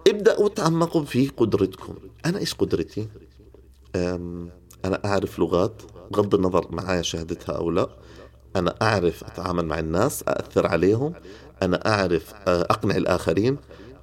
ابدأوا 0.08 0.48
تعمقوا 0.48 1.04
في 1.04 1.28
قدرتكم. 1.36 1.94
أنا 2.26 2.38
إيش 2.38 2.54
قدرتي؟ 2.54 3.08
أنا 4.84 5.00
أعرف 5.04 5.38
لغات 5.38 5.82
بغض 6.10 6.34
النظر 6.34 6.66
معايا 6.70 7.02
شهادتها 7.02 7.52
أو 7.52 7.70
لا 7.70 7.88
أنا 8.56 8.74
أعرف 8.82 9.24
أتعامل 9.24 9.66
مع 9.66 9.78
الناس 9.78 10.24
أأثر 10.28 10.66
عليهم 10.66 11.12
أنا 11.62 11.94
أعرف 11.94 12.34
أقنع 12.48 12.96
الآخرين 12.96 13.56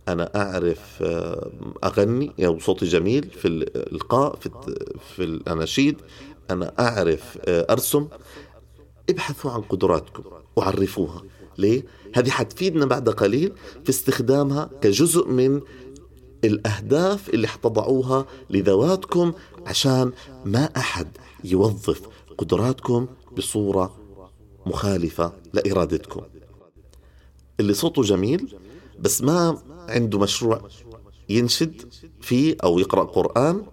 أنا 0.07 0.29
أعرف 0.35 1.03
أغني 1.83 2.33
أو 2.45 2.59
صوتي 2.59 2.85
جميل 2.85 3.29
في 3.29 3.47
الإلقاء 3.47 4.35
في, 4.35 4.49
في 5.15 5.23
الأناشيد 5.23 6.01
أنا 6.51 6.73
أعرف 6.79 7.37
أرسم 7.47 8.07
ابحثوا 9.09 9.51
عن 9.51 9.61
قدراتكم 9.61 10.23
وعرفوها 10.55 11.21
ليه؟ 11.57 11.85
هذه 12.15 12.29
حتفيدنا 12.29 12.85
بعد 12.85 13.09
قليل 13.09 13.53
في 13.83 13.89
استخدامها 13.89 14.69
كجزء 14.81 15.27
من 15.27 15.61
الأهداف 16.43 17.29
اللي 17.29 17.47
حتضعوها 17.47 18.25
لذواتكم 18.49 19.33
عشان 19.65 20.11
ما 20.45 20.63
أحد 20.77 21.07
يوظف 21.43 22.01
قدراتكم 22.37 23.07
بصورة 23.37 23.95
مخالفة 24.65 25.33
لإرادتكم. 25.53 26.21
اللي 27.59 27.73
صوته 27.73 28.01
جميل 28.01 28.55
بس 28.99 29.21
ما 29.21 29.57
عنده 29.89 30.19
مشروع 30.19 30.61
ينشد 31.29 31.93
فيه 32.21 32.55
أو 32.63 32.79
يقرأ 32.79 33.03
قرآن 33.03 33.65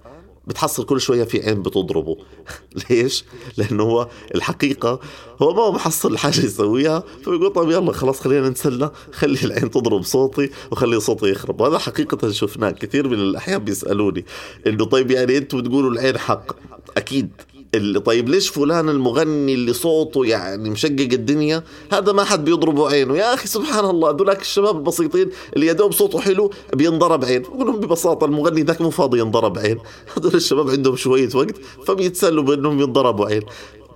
بتحصل 0.47 0.85
كل 0.85 1.01
شوية 1.01 1.25
في 1.25 1.43
عين 1.47 1.63
بتضربه. 1.63 2.17
ليش؟ 2.91 3.25
لأنه 3.57 3.83
هو 3.83 4.09
الحقيقة 4.35 5.01
هو 5.43 5.55
ما 5.55 5.63
هو 5.63 5.73
محصل 5.73 6.19
حاجة 6.19 6.41
يسويها 6.41 7.05
فبيقول 7.23 7.53
طيب 7.53 7.71
يلا 7.71 7.93
خلاص 7.93 8.21
خلينا 8.21 8.49
نتسلى 8.49 8.91
خلي 9.13 9.39
العين 9.45 9.71
تضرب 9.71 10.03
صوتي 10.03 10.51
وخلي 10.71 11.01
صوتي 11.01 11.27
يخرب. 11.31 11.61
وهذا 11.61 11.79
حقيقة 11.79 12.31
شفناه 12.31 12.71
كثير 12.71 13.09
من 13.09 13.19
الأحيان 13.19 13.59
بيسألوني 13.59 14.25
إنه 14.67 14.85
طيب 14.85 15.11
يعني 15.11 15.37
أنتم 15.39 15.63
بتقولوا 15.63 15.91
العين 15.91 16.19
حق. 16.19 16.57
أكيد. 16.97 17.31
اللي 17.75 18.01
طيب 18.01 18.29
ليش 18.29 18.49
فلان 18.49 18.89
المغني 18.89 19.55
اللي 19.55 19.73
صوته 19.73 20.27
يعني 20.27 20.71
مشقق 20.71 21.09
الدنيا؟ 21.13 21.63
هذا 21.93 22.13
ما 22.13 22.25
حد 22.25 22.45
بيضربه 22.45 22.89
عينه. 22.89 23.17
يا 23.17 23.35
أخي 23.35 23.49
سبحان 23.49 23.85
الله 23.85 24.11
ذولاك 24.11 24.41
الشباب 24.41 24.77
البسيطين 24.77 25.31
اللي 25.57 25.67
يدوب 25.67 25.93
صوته 25.93 26.21
حلو 26.21 26.51
بينضرب 26.75 27.25
عين. 27.25 27.43
بقول 27.43 27.67
لهم 27.67 27.81
ببساطة 27.81 28.25
المغني 28.25 28.63
ذاك 28.63 28.81
مو 28.81 28.91
فاضي 28.91 29.19
ينضرب 29.19 29.59
عين. 29.59 29.79
هذول 30.17 30.35
الشباب 30.35 30.71
عندهم 30.71 30.97
شوية 30.97 31.29
وقت 31.35 31.57
فبيتسلوا 31.87 32.45
بأنهم 32.45 32.81
ينضربوا 32.81 33.27
عين. 33.27 33.43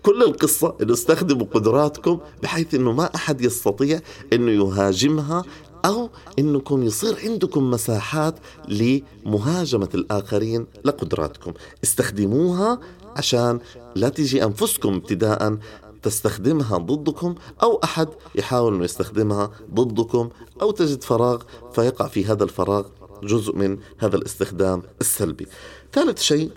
كل 0.02 0.22
القصة 0.22 0.74
انه 0.82 0.92
استخدموا 0.92 1.46
قدراتكم 1.54 2.18
بحيث 2.42 2.74
إنه 2.74 2.92
ما 2.92 3.10
أحد 3.14 3.40
يستطيع 3.40 4.00
إنه 4.32 4.50
يهاجمها 4.50 5.42
أو 5.84 6.10
إنكم 6.38 6.82
يصير 6.82 7.16
عندكم 7.24 7.70
مساحات 7.70 8.34
لمهاجمة 8.68 9.88
الآخرين 9.94 10.66
لقدراتكم. 10.84 11.52
استخدموها 11.84 12.80
عشان 13.16 13.60
لا 13.94 14.08
تيجي 14.08 14.44
أنفسكم 14.44 14.94
ابتداء 14.94 15.58
تستخدمها 16.02 16.78
ضدكم 16.78 17.34
أو 17.62 17.80
أحد 17.84 18.08
يحاول 18.34 18.74
أنه 18.74 18.84
يستخدمها 18.84 19.50
ضدكم 19.74 20.30
أو 20.62 20.70
تجد 20.70 21.02
فراغ 21.02 21.42
فيقع 21.72 22.06
في 22.08 22.24
هذا 22.24 22.44
الفراغ 22.44 22.86
جزء 23.22 23.56
من 23.56 23.78
هذا 23.98 24.16
الاستخدام 24.16 24.82
السلبي. 25.00 25.46
ثالث 25.92 26.22
شيء 26.22 26.50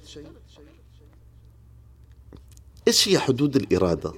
إيش 2.88 3.10
هي 3.10 3.20
حدود 3.20 3.56
الإرادة؟ 3.56 4.14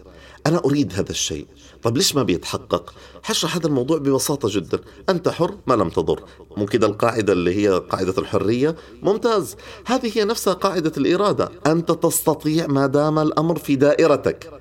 أنا 0.48 0.62
أريد 0.66 0.94
هذا 0.94 1.12
الشيء. 1.12 1.48
طيب 1.84 1.98
ليش 1.98 2.16
ما 2.16 2.24
بيتحقق؟ 2.24 2.94
حشرح 3.24 3.56
هذا 3.56 3.68
الموضوع 3.68 3.98
ببساطة 3.98 4.50
جدا. 4.52 4.80
أنت 5.10 5.30
حر 5.30 5.58
ما 5.68 5.74
لم 5.74 5.90
تضر. 5.90 6.24
ممكن 6.58 6.84
القاعدة 6.84 7.34
اللي 7.34 7.56
هي 7.56 7.70
قاعدة 7.90 8.14
الحرية. 8.18 8.76
ممتاز. 9.02 9.56
هذه 9.86 10.12
هي 10.18 10.24
نفسها 10.24 10.54
قاعدة 10.54 10.92
الإرادة. 10.98 11.52
أنت 11.68 11.92
تستطيع 11.92 12.68
ما 12.68 12.88
دام 12.88 13.20
الأمر 13.20 13.60
في 13.60 13.76
دائرتك. 13.76 14.52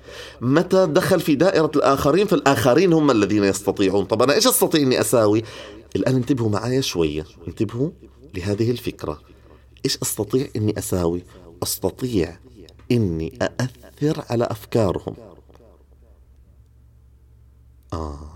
متى 0.41 0.85
دخل 0.85 1.19
في 1.19 1.35
دائرة 1.35 1.71
الآخرين؟ 1.75 2.27
فالآخرين 2.27 2.93
هم 2.93 3.11
الذين 3.11 3.43
يستطيعون. 3.43 4.05
طب 4.05 4.21
أنا 4.21 4.33
إيش 4.33 4.47
أستطيع 4.47 4.81
أني 4.81 5.01
أساوي؟ 5.01 5.43
الآن 5.95 6.15
انتبهوا 6.15 6.49
معايا 6.49 6.81
شوية. 6.81 7.25
انتبهوا 7.47 7.89
لهذه 8.35 8.71
الفكرة. 8.71 9.21
إيش 9.85 9.97
أستطيع 10.01 10.47
أني 10.55 10.77
أساوي؟ 10.77 11.23
أستطيع 11.63 12.37
أني 12.91 13.39
أأثر 13.41 14.23
على 14.29 14.43
أفكارهم. 14.43 15.15
آه. 17.93 18.33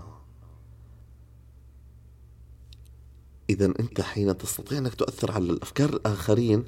إذا 3.50 3.66
أنت 3.66 4.00
حين 4.00 4.38
تستطيع 4.38 4.78
أنك 4.78 4.94
تؤثر 4.94 5.32
على 5.32 5.44
الأفكار 5.44 5.88
الآخرين 5.88 6.64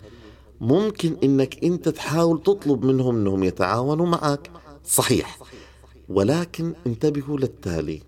ممكن 0.60 1.16
أنك 1.24 1.64
أنت 1.64 1.88
تحاول 1.88 2.42
تطلب 2.42 2.84
منهم 2.84 3.16
أنهم 3.16 3.44
يتعاونوا 3.44 4.06
معك. 4.06 4.50
صحيح. 4.86 5.38
ولكن 6.08 6.74
انتبهوا 6.86 7.38
للتالي. 7.38 8.02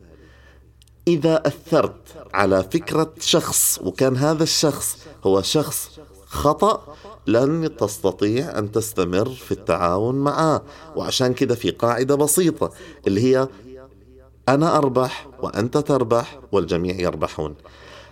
إذا 1.08 1.46
أثرت 1.46 2.26
على 2.34 2.62
فكرة 2.62 3.12
شخص 3.20 3.78
وكان 3.82 4.16
هذا 4.16 4.42
الشخص 4.42 4.98
هو 5.24 5.42
شخص 5.42 5.90
خطأ 6.26 6.96
لن 7.26 7.76
تستطيع 7.76 8.58
أن 8.58 8.72
تستمر 8.72 9.28
في 9.28 9.52
التعاون 9.52 10.14
معه. 10.14 10.62
وعشان 10.96 11.34
كده 11.34 11.54
في 11.54 11.70
قاعدة 11.70 12.14
بسيطة 12.14 12.72
اللي 13.06 13.20
هي 13.20 13.48
أنا 14.54 14.78
أربح 14.78 15.28
وأنت 15.42 15.78
تربح 15.78 16.40
والجميع 16.52 17.00
يربحون. 17.00 17.54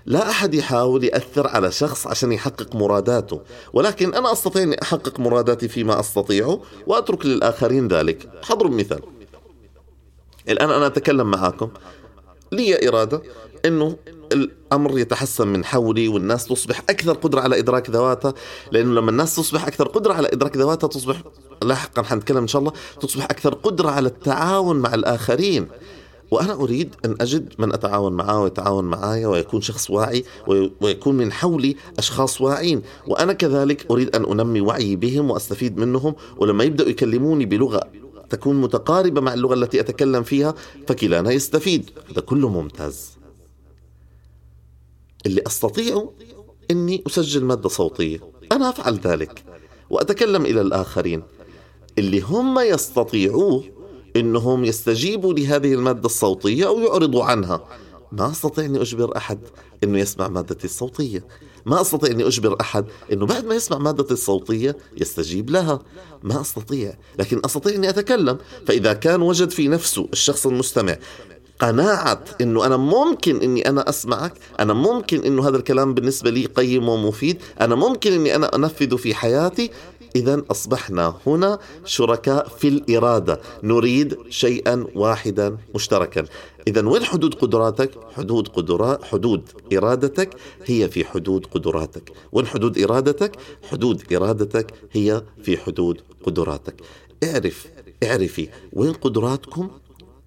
لا 0.06 0.30
أحد 0.30 0.54
يحاول 0.54 1.04
يأثر 1.04 1.46
على 1.46 1.72
شخص 1.72 2.06
عشان 2.06 2.32
يحقق 2.32 2.76
مراداته 2.76 3.40
ولكن 3.72 4.14
أنا 4.14 4.32
أستطيع 4.32 4.62
أن 4.62 4.74
أحقق 4.74 5.20
مراداتي 5.20 5.68
فيما 5.68 6.00
أستطيعه 6.00 6.60
وأترك 6.86 7.26
للآخرين 7.26 7.88
ذلك. 7.88 8.28
حضروا 8.42 8.70
مثال. 8.70 9.00
الآن 10.48 10.70
أنا 10.70 10.86
أتكلم 10.86 11.30
معاكم. 11.30 11.70
لي 12.52 12.88
إرادة 12.88 13.22
أنه 13.66 13.96
الأمر 14.32 14.98
يتحسن 14.98 15.48
من 15.48 15.64
حولي 15.64 16.08
والناس 16.08 16.46
تصبح 16.46 16.82
أكثر 16.90 17.12
قدرة 17.12 17.40
على 17.40 17.58
إدراك 17.58 17.90
ذواتها 17.90 18.34
لأنه 18.72 19.00
لما 19.00 19.10
الناس 19.10 19.36
تصبح 19.36 19.66
أكثر 19.66 19.88
قدرة 19.88 20.12
على 20.12 20.28
إدراك 20.32 20.56
ذواتها 20.56 20.88
تصبح 20.88 21.22
لاحقا 21.62 22.02
حنتكلم 22.02 22.38
إن 22.38 22.48
شاء 22.48 22.60
الله 22.60 22.72
تصبح 23.00 23.24
أكثر 23.24 23.54
قدرة 23.54 23.90
على 23.90 24.08
التعاون 24.08 24.76
مع 24.76 24.94
الآخرين. 24.94 25.68
وأنا 26.30 26.52
أريد 26.52 26.94
أن 27.04 27.16
أجد 27.20 27.54
من 27.58 27.72
أتعاون 27.72 28.12
معه 28.12 28.42
ويتعاون 28.42 28.84
معي 28.84 29.26
ويكون 29.26 29.60
شخص 29.60 29.90
واعي 29.90 30.24
ويكون 30.80 31.14
من 31.16 31.32
حولي 31.32 31.76
أشخاص 31.98 32.40
واعين 32.40 32.82
وأنا 33.06 33.32
كذلك 33.32 33.90
أريد 33.90 34.16
أن 34.16 34.24
أنمي 34.24 34.60
وعيي 34.60 34.96
بهم 34.96 35.30
وأستفيد 35.30 35.78
منهم 35.78 36.14
ولما 36.36 36.64
يبدأوا 36.64 36.88
يكلموني 36.88 37.46
بلغة 37.46 37.90
تكون 38.30 38.60
متقاربة 38.60 39.20
مع 39.20 39.34
اللغة 39.34 39.54
التي 39.54 39.80
أتكلم 39.80 40.22
فيها 40.22 40.54
فكلانا 40.86 41.30
يستفيد. 41.30 41.90
هذا 42.10 42.20
كله 42.20 42.48
ممتاز. 42.48 43.10
اللي 45.26 45.42
أستطيعه 45.46 46.12
أني 46.70 47.02
أسجل 47.06 47.44
مادة 47.44 47.68
صوتية. 47.68 48.20
أنا 48.52 48.68
أفعل 48.68 48.94
ذلك. 48.94 49.44
وأتكلم 49.90 50.46
إلى 50.46 50.60
الآخرين. 50.60 51.22
اللي 51.98 52.20
هم 52.20 52.58
يستطيعوه 52.58 53.64
إنهم 54.16 54.64
يستجيبوا 54.64 55.34
لهذه 55.34 55.74
المادة 55.74 56.06
الصوتية 56.06 56.66
أو 56.66 56.80
يعرضوا 56.80 57.24
عنها. 57.24 57.64
ما 58.12 58.30
أستطيع 58.30 58.64
أني 58.64 58.82
أجبر 58.82 59.16
أحد 59.16 59.38
إنه 59.84 59.98
يسمع 59.98 60.28
مادتي 60.28 60.64
الصوتية. 60.64 61.24
ما 61.66 61.80
أستطيع 61.80 62.10
أني 62.10 62.26
أجبر 62.26 62.56
أحد 62.60 62.84
إنه 63.12 63.26
بعد 63.26 63.44
ما 63.44 63.54
يسمع 63.54 63.78
مادتي 63.78 64.12
الصوتية 64.14 64.76
يستجيب 64.96 65.50
لها. 65.50 65.78
ما 66.22 66.40
أستطيع. 66.40 66.94
لكن 67.18 67.40
أستطيع 67.44 67.74
أني 67.74 67.88
أتكلم. 67.88 68.38
فإذا 68.66 68.92
كان 68.92 69.22
وجد 69.22 69.50
في 69.50 69.68
نفسه 69.68 70.08
الشخص 70.12 70.46
المستمع 70.46 70.96
قناعة 71.58 72.24
إنه 72.40 72.66
أنا 72.66 72.76
ممكن 72.76 73.42
إني 73.42 73.68
أنا 73.68 73.88
أسمعك، 73.88 74.32
أنا 74.60 74.72
ممكن 74.72 75.24
إنه 75.24 75.48
هذا 75.48 75.56
الكلام 75.56 75.94
بالنسبة 75.94 76.30
لي 76.30 76.46
قيم 76.46 76.88
ومفيد، 76.88 77.42
أنا 77.60 77.74
ممكن 77.74 78.12
إني 78.12 78.36
أنا 78.36 78.56
أنفذه 78.56 78.96
في 78.96 79.14
حياتي، 79.14 79.70
إذا 80.16 80.42
أصبحنا 80.50 81.14
هنا 81.26 81.58
شركاء 81.84 82.48
في 82.48 82.68
الإرادة. 82.68 83.40
نريد 83.62 84.18
شيئا 84.28 84.86
واحدا 84.94 85.56
مشتركا. 85.74 86.24
إذا 86.68 86.88
وين 86.88 87.04
حدود 87.04 87.34
قدراتك؟ 87.34 87.90
حدود 88.16 88.48
قدرات 88.48 89.04
حدود 89.04 89.42
إرادتك 89.72 90.30
هي 90.66 90.88
في 90.88 91.04
حدود 91.04 91.46
قدراتك. 91.46 92.12
وين 92.32 92.46
حدود 92.46 92.78
إرادتك؟ 92.78 93.36
حدود 93.70 94.12
إرادتك 94.12 94.74
هي 94.92 95.22
في 95.42 95.56
حدود 95.56 96.00
قدراتك. 96.24 96.74
اعرف 97.24 97.66
اعرفي 98.04 98.48
وين 98.72 98.92
قدراتكم. 98.92 99.70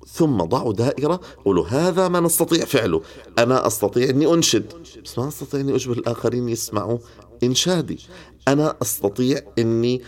ثم 0.07 0.37
ضعوا 0.37 0.73
دائرة 0.73 1.19
قولوا 1.45 1.67
هذا 1.67 2.07
ما 2.07 2.19
نستطيع 2.19 2.65
فعله. 2.65 3.01
أنا 3.39 3.67
أستطيع 3.67 4.09
أني 4.09 4.33
أنشد. 4.33 4.73
بس 5.05 5.19
ما 5.19 5.27
أستطيع 5.27 5.59
أني 5.59 5.75
أجبر 5.75 5.97
الآخرين 5.97 6.49
يسمعوا 6.49 6.97
إنشادي. 7.45 7.99
أنا 8.47 8.75
أستطيع 8.81 9.41
أني 9.59 10.01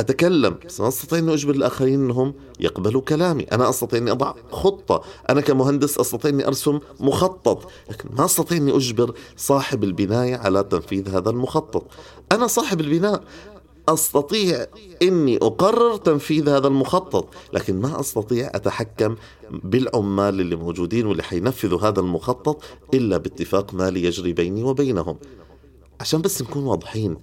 أتكلم. 0.00 0.56
ما 0.80 0.88
أستطيع 0.88 1.18
أن 1.18 1.28
أجبر 1.28 1.54
الآخرين 1.54 1.94
أنهم 1.94 2.34
يقبلوا 2.60 3.00
كلامي. 3.00 3.42
أنا 3.42 3.68
أستطيع 3.68 3.98
أني 3.98 4.10
أضع 4.10 4.34
خطة. 4.50 5.02
أنا 5.30 5.40
كمهندس 5.40 5.98
أستطيع 5.98 6.30
أني 6.30 6.46
أرسم 6.46 6.80
مخطط. 7.00 7.70
لكن 7.90 8.08
ما 8.18 8.24
أستطيع 8.24 8.58
أني 8.58 8.76
أجبر 8.76 9.14
صاحب 9.36 9.84
البناية 9.84 10.36
على 10.36 10.62
تنفيذ 10.62 11.08
هذا 11.08 11.30
المخطط. 11.30 11.86
أنا 12.32 12.46
صاحب 12.46 12.80
البناء 12.80 13.22
أستطيع 13.88 14.66
إني 15.02 15.36
أقرر 15.36 15.96
تنفيذ 15.96 16.48
هذا 16.48 16.66
المخطط. 16.66 17.28
لكن 17.52 17.80
ما 17.80 18.00
أستطيع 18.00 18.50
أتحكم 18.54 19.16
بالعمال 19.50 20.40
اللي 20.40 20.56
موجودين 20.56 21.06
واللي 21.06 21.22
حينفذوا 21.22 21.80
هذا 21.80 22.00
المخطط 22.00 22.62
إلا 22.94 23.16
باتفاق 23.16 23.74
مالي 23.74 24.04
يجري 24.04 24.32
بيني 24.32 24.62
وبينهم. 24.62 25.16
عشان 26.00 26.22
بس 26.22 26.42
نكون 26.42 26.64
واضحين 26.64 27.16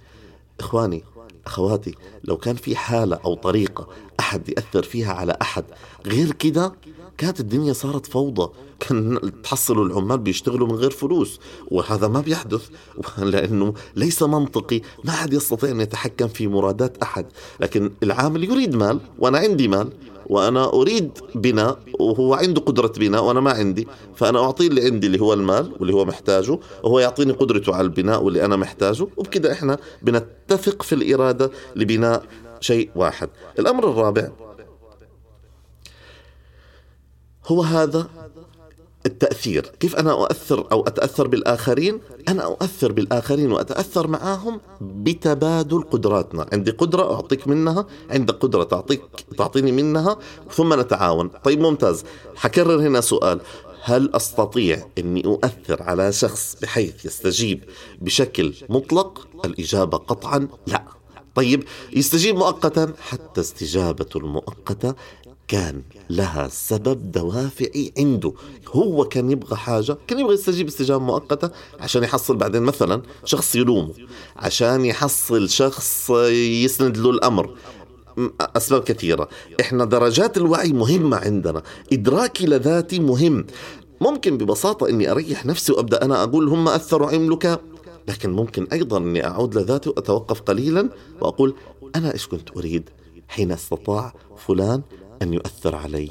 إخواني 0.59 1.03
أخواتي 1.45 1.95
لو 2.23 2.37
كان 2.37 2.55
في 2.55 2.75
حالة 2.75 3.19
أو 3.25 3.33
طريقة 3.33 3.87
أحد 4.19 4.49
يأثر 4.49 4.83
فيها 4.83 5.13
على 5.13 5.37
أحد 5.41 5.65
غير 6.05 6.31
كده 6.31 6.73
كانت 7.17 7.39
الدنيا 7.39 7.73
صارت 7.73 8.05
فوضى. 8.05 8.51
كان 8.79 9.31
تحصلوا 9.43 9.85
العمال 9.85 10.17
بيشتغلوا 10.17 10.67
من 10.67 10.75
غير 10.75 10.91
فلوس 10.91 11.39
وهذا 11.71 12.07
ما 12.07 12.21
بيحدث 12.21 12.69
لأنه 13.17 13.73
ليس 13.95 14.23
منطقي 14.23 14.81
ما 15.03 15.09
أحد 15.09 15.33
يستطيع 15.33 15.71
أن 15.71 15.81
يتحكم 15.81 16.27
في 16.27 16.47
مرادات 16.47 16.97
أحد. 16.97 17.25
لكن 17.59 17.91
العامل 18.03 18.43
يريد 18.43 18.75
مال 18.75 18.99
وأنا 19.19 19.37
عندي 19.37 19.67
مال. 19.67 19.89
وأنا 20.25 20.73
أريد 20.73 21.11
بناء 21.35 21.79
وهو 21.99 22.33
عنده 22.33 22.61
قدرة 22.61 22.93
بناء 22.97 23.23
وأنا 23.23 23.39
ما 23.39 23.51
عندي. 23.51 23.87
فأنا 24.15 24.39
أعطيه 24.39 24.67
اللي 24.67 24.85
عندي 24.85 25.07
اللي 25.07 25.21
هو 25.21 25.33
المال 25.33 25.71
واللي 25.79 25.93
هو 25.93 26.05
محتاجه 26.05 26.59
وهو 26.83 26.99
يعطيني 26.99 27.33
قدرته 27.33 27.75
على 27.75 27.83
البناء 27.85 28.23
واللي 28.23 28.45
أنا 28.45 28.55
محتاجه. 28.55 29.07
وبكده 29.17 29.51
إحنا 29.51 29.77
بنتفق 30.01 30.81
في 30.83 30.95
الإرادة 30.95 31.51
لبناء 31.75 32.23
شيء 32.59 32.89
واحد. 32.95 33.29
الأمر 33.59 33.89
الرابع 33.89 34.29
هو 37.47 37.61
هذا. 37.61 38.07
التأثير. 39.05 39.71
كيف 39.79 39.95
أنا 39.95 40.11
أؤثر 40.11 40.67
أو 40.71 40.81
أتأثر 40.81 41.27
بالآخرين؟ 41.27 41.99
أنا 42.27 42.45
أؤثر 42.45 42.91
بالآخرين 42.91 43.51
وأتأثر 43.51 44.07
معهم 44.07 44.61
بتبادل 44.81 45.81
قدراتنا. 45.81 46.45
عندي 46.53 46.71
قدرة 46.71 47.13
أعطيك 47.13 47.47
منها 47.47 47.85
عندك 48.09 48.33
قدرة 48.33 48.63
تعطيك 48.63 49.01
تعطيني 49.37 49.71
منها 49.71 50.17
ثم 50.51 50.79
نتعاون. 50.79 51.29
طيب 51.43 51.59
ممتاز. 51.59 52.03
حكرر 52.35 52.79
هنا 52.79 53.01
سؤال. 53.01 53.41
هل 53.83 54.15
أستطيع 54.15 54.87
أني 54.97 55.25
أؤثر 55.25 55.83
على 55.83 56.11
شخص 56.11 56.57
بحيث 56.61 57.05
يستجيب 57.05 57.63
بشكل 58.01 58.53
مطلق؟ 58.69 59.27
الإجابة 59.45 59.97
قطعا 59.97 60.47
لا. 60.67 60.83
طيب 61.35 61.63
يستجيب 61.93 62.35
مؤقتا 62.35 62.93
حتى 62.99 63.41
استجابته 63.41 64.17
المؤقتة 64.17 64.95
كان 65.47 65.81
لها 66.09 66.47
سبب 66.47 67.11
دوافعي 67.11 67.93
عنده. 67.97 68.33
هو 68.67 69.05
كان 69.05 69.31
يبغى 69.31 69.55
حاجة 69.55 69.97
كان 70.07 70.19
يبغى 70.19 70.33
يستجيب 70.33 70.67
استجابة 70.67 71.03
مؤقتة 71.03 71.49
عشان 71.79 72.03
يحصل 72.03 72.35
بعدين 72.35 72.61
مثلا 72.61 73.01
شخص 73.25 73.55
يلومه 73.55 73.93
عشان 74.35 74.85
يحصل 74.85 75.49
شخص 75.49 76.09
يسند 76.29 76.97
له 76.97 77.09
الأمر. 77.09 77.57
أسباب 78.39 78.83
كثيرة. 78.83 79.29
إحنا 79.61 79.85
درجات 79.85 80.37
الوعي 80.37 80.73
مهمة 80.73 81.17
عندنا. 81.17 81.63
إدراكي 81.93 82.45
لذاتي 82.45 82.99
مهم. 82.99 83.45
ممكن 84.01 84.37
ببساطة 84.37 84.89
إني 84.89 85.11
أريح 85.11 85.45
نفسي 85.45 85.71
وأبدأ 85.73 86.05
أنا 86.05 86.23
أقول 86.23 86.47
هم 86.47 86.67
أثروا 86.67 87.07
عملك. 87.07 87.61
لكن 88.07 88.29
ممكن 88.29 88.67
أيضا 88.73 88.97
أني 88.97 89.27
أعود 89.27 89.57
لذاتي 89.57 89.89
وأتوقف 89.89 90.41
قليلا 90.41 90.89
وأقول 91.21 91.55
أنا 91.95 92.13
إيش 92.13 92.27
كنت 92.27 92.57
أريد؟ 92.57 92.89
حين 93.27 93.51
أستطاع 93.51 94.13
فلان 94.47 94.81
أن 95.21 95.33
يؤثر 95.33 95.75
علي. 95.75 96.09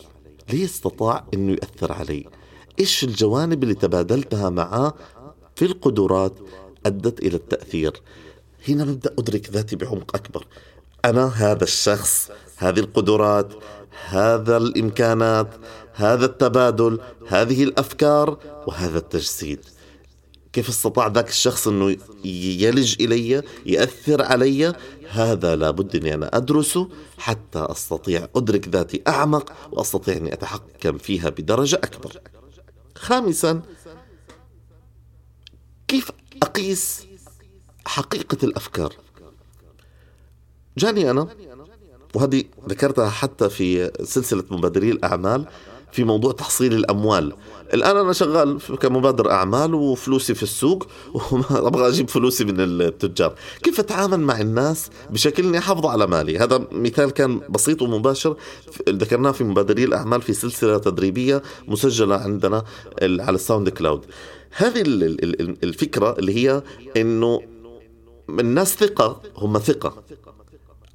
ليه 0.52 0.64
استطاع 0.64 1.24
أنه 1.34 1.52
يؤثر 1.52 1.92
علي. 1.92 2.24
إيش 2.80 3.04
الجوانب 3.04 3.62
اللي 3.62 3.74
تبادلتها 3.74 4.50
معاه 4.50 4.94
في 5.56 5.64
القدرات 5.64 6.32
أدت 6.86 7.18
إلى 7.18 7.36
التأثير؟ 7.36 8.02
هنا 8.68 8.84
ببدأ 8.84 9.14
أدرك 9.18 9.50
ذاتي 9.50 9.76
بعمق 9.76 10.16
أكبر. 10.16 10.46
أنا 11.04 11.26
هذا 11.26 11.64
الشخص 11.64 12.30
هذه 12.56 12.80
القدرات 12.80 13.54
هذا 14.08 14.56
الإمكانات 14.56 15.48
هذا 15.92 16.24
التبادل 16.24 17.00
هذه 17.28 17.64
الأفكار 17.64 18.38
وهذا 18.66 18.98
التجسيد. 18.98 19.60
كيف 20.54 20.68
استطاع 20.68 21.06
ذاك 21.06 21.28
الشخص 21.28 21.68
إنه 21.68 21.96
يلج 22.24 23.02
إلي 23.02 23.42
يأثر 23.66 24.22
علي؟ 24.22 24.72
هذا 25.10 25.56
لابد 25.56 25.96
إني 25.96 26.14
أنا 26.14 26.36
أدرسه 26.36 26.88
حتى 27.18 27.58
أستطيع 27.58 28.28
أدرك 28.36 28.68
ذاتي 28.68 29.02
أعمق 29.08 29.52
وأستطيع 29.72 30.16
إني 30.16 30.32
أتحكم 30.32 30.98
فيها 30.98 31.28
بدرجة 31.28 31.76
أكبر. 31.76 32.20
خامسا 32.96 33.62
كيف 35.88 36.10
أقيس 36.42 37.06
حقيقة 37.86 38.38
الأفكار؟ 38.42 38.94
جاني 40.78 41.10
أنا 41.10 41.28
وهذه 42.14 42.44
ذكرتها 42.68 43.10
حتى 43.10 43.48
في 43.48 43.90
سلسلة 44.02 44.44
مبادري 44.50 44.90
الأعمال. 44.90 45.46
في 45.94 46.04
موضوع 46.04 46.32
تحصيل 46.32 46.72
الأموال. 46.72 47.32
الآن 47.74 47.96
أنا 47.96 48.12
شغال 48.12 48.58
كمبادر 48.80 49.30
أعمال 49.30 49.74
وفلوسي 49.74 50.34
في 50.34 50.42
السوق 50.42 50.86
وابغى 51.50 51.88
أجيب 51.88 52.08
فلوسي 52.08 52.44
من 52.44 52.60
التجار. 52.60 53.34
كيف 53.62 53.80
أتعامل 53.80 54.20
مع 54.20 54.40
الناس 54.40 54.90
بشكل 55.10 55.44
إني 55.44 55.58
أحافظ 55.58 55.86
على 55.86 56.06
مالي؟ 56.06 56.38
هذا 56.38 56.66
مثال 56.72 57.10
كان 57.10 57.40
بسيط 57.48 57.82
ومباشر. 57.82 58.36
ذكرناه 58.88 59.30
في 59.30 59.44
مبادري 59.44 59.84
الأعمال 59.84 60.22
في 60.22 60.32
سلسلة 60.32 60.78
تدريبية 60.78 61.42
مسجلة 61.68 62.16
عندنا 62.16 62.64
على 63.02 63.34
الساوند 63.34 63.68
كلاود 63.68 64.04
هذه 64.56 64.82
الفكرة 65.62 66.18
اللي 66.18 66.34
هي 66.36 66.62
إنه 66.96 67.40
الناس 68.30 68.74
ثقة 68.74 69.22
هم 69.36 69.58
ثقة. 69.58 70.04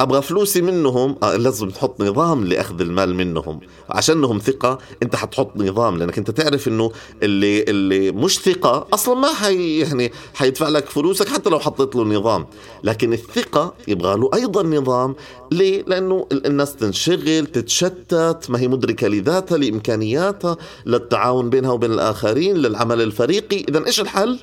أبغى 0.01 0.21
فلوسي 0.21 0.61
منهم 0.61 1.15
آه 1.23 1.35
لازم 1.35 1.69
تحط 1.69 2.01
نظام 2.01 2.45
لأخذ 2.45 2.81
المال 2.81 3.15
منهم. 3.15 3.59
عشانهم 3.89 4.39
ثقة 4.39 4.77
أنت 5.03 5.15
حتحط 5.15 5.57
نظام 5.57 5.97
لأنك 5.97 6.17
أنت 6.17 6.31
تعرف 6.31 6.67
إنه 6.67 6.91
اللي 7.23 7.63
اللي 7.63 8.11
مش 8.11 8.39
ثقة 8.39 8.87
أصلا 8.93 9.15
ما 9.15 9.33
حي 9.33 9.79
يعني 9.79 10.11
حيدفع 10.33 10.67
لك 10.67 10.85
فلوسك 10.85 11.27
حتى 11.27 11.49
لو 11.49 11.59
حطيت 11.59 11.95
له 11.95 12.03
نظام. 12.03 12.47
لكن 12.83 13.13
الثقة 13.13 13.73
يبغى 13.87 14.17
له 14.17 14.29
أيضا 14.33 14.63
نظام. 14.63 15.15
ليه؟ 15.51 15.83
لأنه 15.87 16.27
الناس 16.31 16.75
تنشغل 16.75 17.45
تتشتت 17.45 18.45
ما 18.49 18.59
هي 18.59 18.67
مدركة 18.67 19.07
لذاتها 19.07 19.57
لإمكانياتها 19.57 20.57
للتعاون 20.85 21.49
بينها 21.49 21.71
وبين 21.71 21.91
الآخرين 21.91 22.57
للعمل 22.57 23.01
الفريقي. 23.01 23.65
اذا 23.69 23.85
إيش 23.85 23.99
الحل؟ 24.01 24.39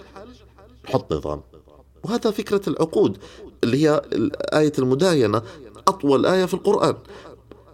حط 0.86 1.12
نظام. 1.12 1.40
وهذا 2.04 2.30
فكرة 2.30 2.62
العقود. 2.68 3.18
اللي 3.66 3.88
هي 3.88 4.02
آية 4.54 4.72
المداينة 4.78 5.42
أطول 5.88 6.26
آية 6.26 6.44
في 6.44 6.54
القرآن. 6.54 6.96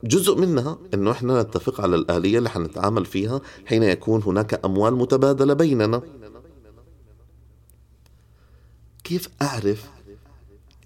جزء 0.04 0.36
منها 0.36 0.78
إنه 0.94 1.10
إحنا 1.10 1.42
نتفق 1.42 1.80
على 1.80 1.96
الآلية 1.96 2.38
اللي 2.38 2.50
حنتعامل 2.50 3.04
فيها 3.04 3.40
حين 3.66 3.82
يكون 3.82 4.22
هناك 4.22 4.64
أموال 4.64 4.94
متبادلة 4.94 5.54
بيننا. 5.54 6.02
كيف 9.04 9.28
أعرف 9.42 9.90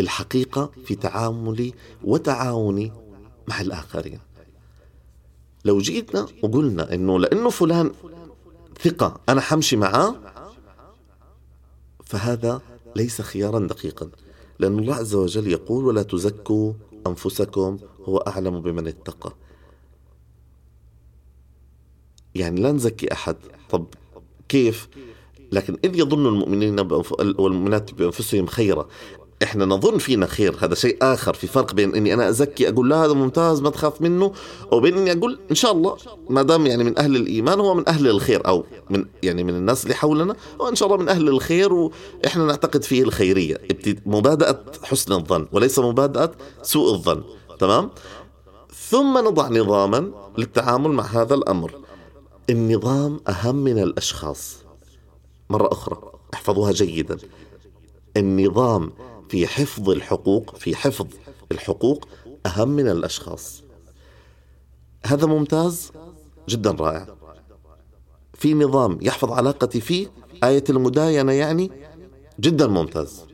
الحقيقة 0.00 0.70
في 0.86 0.94
تعاملي 0.94 1.74
وتعاوني 2.04 2.92
مع 3.48 3.60
الآخرين؟ 3.60 4.20
لو 5.64 5.78
جيتنا 5.78 6.26
وقلنا 6.42 6.94
إنه 6.94 7.18
لأنه 7.18 7.50
فلان 7.50 7.92
ثقة 8.82 9.20
أنا 9.28 9.40
حمشي 9.40 9.76
معاه 9.76 10.14
فهذا 12.04 12.60
ليس 12.96 13.20
خيارا 13.20 13.58
دقيقا. 13.58 14.10
لأن 14.58 14.78
الله 14.78 14.94
عز 14.94 15.14
وجل 15.14 15.46
يقول 15.46 15.84
ولا 15.84 16.02
تزكوا 16.02 16.72
أنفسكم 17.06 17.78
هو 18.04 18.16
أعلم 18.16 18.60
بمن 18.60 18.86
اتقى. 18.86 19.32
يعني 22.34 22.60
لا 22.60 22.72
نزكي 22.72 23.12
أحد. 23.12 23.36
طب 23.70 23.86
كيف؟ 24.48 24.88
لكن 25.52 25.76
إذ 25.84 25.98
يظن 25.98 26.26
المؤمنين 26.26 26.80
والمؤمنات 27.38 27.94
بأنفسهم 27.94 28.46
خيرا. 28.46 28.88
إحنا 29.42 29.64
نظن 29.64 29.98
فينا 29.98 30.26
خير 30.26 30.56
هذا 30.60 30.74
شيء 30.74 30.98
آخر 31.02 31.34
في 31.34 31.46
فرق 31.46 31.74
بين 31.74 31.94
إني 31.94 32.14
أنا 32.14 32.28
أزكي 32.28 32.68
أقول 32.68 32.90
لا 32.90 33.04
هذا 33.04 33.12
ممتاز 33.12 33.60
ما 33.60 33.70
تخاف 33.70 34.02
منه 34.02 34.32
وبين 34.72 34.98
إني 34.98 35.12
أقول 35.12 35.38
إن 35.50 35.54
شاء 35.54 35.72
الله 35.72 35.96
ما 36.30 36.42
دام 36.42 36.66
يعني 36.66 36.84
من 36.84 36.98
أهل 36.98 37.16
الإيمان 37.16 37.60
هو 37.60 37.74
من 37.74 37.88
أهل 37.88 38.08
الخير 38.08 38.46
أو 38.46 38.64
من 38.90 39.04
يعني 39.22 39.44
من 39.44 39.54
الناس 39.54 39.84
اللي 39.84 39.94
حولنا 39.94 40.36
هو 40.60 40.68
إن 40.68 40.74
شاء 40.74 40.88
الله 40.88 41.02
من 41.02 41.08
أهل 41.08 41.28
الخير 41.28 41.72
وإحنا 41.72 42.44
نعتقد 42.44 42.82
فيه 42.82 43.02
الخيرية. 43.02 43.58
مبادئة 44.06 44.60
حسن 44.82 45.12
الظن 45.12 45.46
وليس 45.52 45.78
مبادئة 45.78 46.32
سوء 46.62 46.94
الظن. 46.94 47.22
تمام؟ 47.58 47.90
ثم 48.90 49.18
نضع 49.18 49.48
نظاما 49.48 50.10
للتعامل 50.38 50.90
مع 50.90 51.04
هذا 51.04 51.34
الأمر. 51.34 51.72
النظام 52.50 53.20
أهم 53.28 53.56
من 53.56 53.78
الأشخاص. 53.78 54.56
مرة 55.50 55.72
أخرى 55.72 55.98
احفظوها 56.34 56.72
جيدا. 56.72 57.16
النظام 58.16 58.92
في 59.28 59.46
حفظ 59.46 59.90
الحقوق 59.90 60.56
في 60.56 60.76
حفظ 60.76 61.06
الحقوق 61.52 62.08
أهم 62.46 62.68
من 62.68 62.88
الأشخاص. 62.88 63.62
هذا 65.06 65.26
ممتاز 65.26 65.92
جدا 66.48 66.70
رائع. 66.70 67.06
في 68.34 68.54
نظام 68.54 68.98
يحفظ 69.02 69.32
علاقتي 69.32 69.80
فيه 69.80 70.10
آية 70.44 70.64
المداينة 70.70 71.32
يعني 71.32 71.70
جدا 72.40 72.66
ممتاز. 72.66 73.24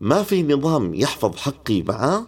ما 0.00 0.22
في 0.22 0.42
نظام 0.42 0.94
يحفظ 0.94 1.36
حقي 1.36 1.82
معاه 1.82 2.26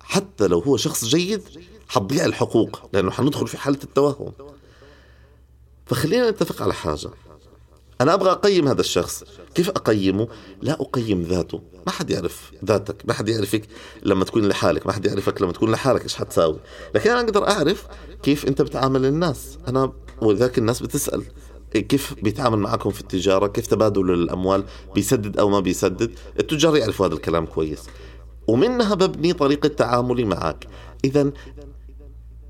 حتى 0.00 0.46
لو 0.46 0.58
هو 0.58 0.76
شخص 0.76 1.04
جيد 1.04 1.42
حتضيع 1.88 2.24
الحقوق 2.24 2.80
لأنه 2.92 3.10
حندخل 3.10 3.48
في 3.48 3.58
حالة 3.58 3.78
التوهم. 3.84 4.32
فخلينا 5.86 6.30
نتفق 6.30 6.62
على 6.62 6.74
حاجة. 6.74 7.10
أنا 8.00 8.14
أبغى 8.14 8.30
أقيم 8.30 8.68
هذا 8.68 8.80
الشخص. 8.80 9.24
كيف 9.54 9.68
أقيمه؟ 9.70 10.28
لا 10.62 10.72
أقيم 10.72 11.22
ذاته. 11.22 11.60
ما 11.86 11.92
حد 11.92 12.10
يعرف 12.10 12.52
ذاتك. 12.64 13.02
ما 13.08 13.12
حد 13.12 13.28
يعرفك 13.28 13.62
لما 14.02 14.24
تكون 14.24 14.48
لحالك. 14.48 14.86
ما 14.86 14.92
حد 14.92 15.06
يعرفك 15.06 15.42
لما 15.42 15.52
تكون 15.52 15.70
لحالك. 15.70 16.02
إيش 16.02 16.14
حتساوي؟ 16.14 16.58
لكن 16.94 17.10
أنا 17.10 17.20
أقدر 17.20 17.48
أعرف 17.48 17.86
كيف 18.22 18.46
أنت 18.46 18.62
بتعامل 18.62 19.06
الناس. 19.06 19.58
أنا 19.68 19.92
ولذلك 20.22 20.58
الناس 20.58 20.82
بتسأل. 20.82 21.24
كيف 21.72 22.14
بيتعامل 22.22 22.58
معكم 22.58 22.90
في 22.90 23.00
التجارة؟ 23.00 23.46
كيف 23.46 23.66
تبادل 23.66 24.10
الأموال؟ 24.10 24.64
بيسدد 24.94 25.38
أو 25.38 25.48
ما 25.48 25.60
بيسدد؟ 25.60 26.10
التجار 26.38 26.76
يعرفوا 26.76 27.06
هذا 27.06 27.14
الكلام 27.14 27.46
كويس. 27.46 27.82
ومنها 28.46 28.94
ببني 28.94 29.32
طريقة 29.32 29.68
تعاملي 29.68 30.24
معك. 30.24 30.66
إذا 31.04 31.30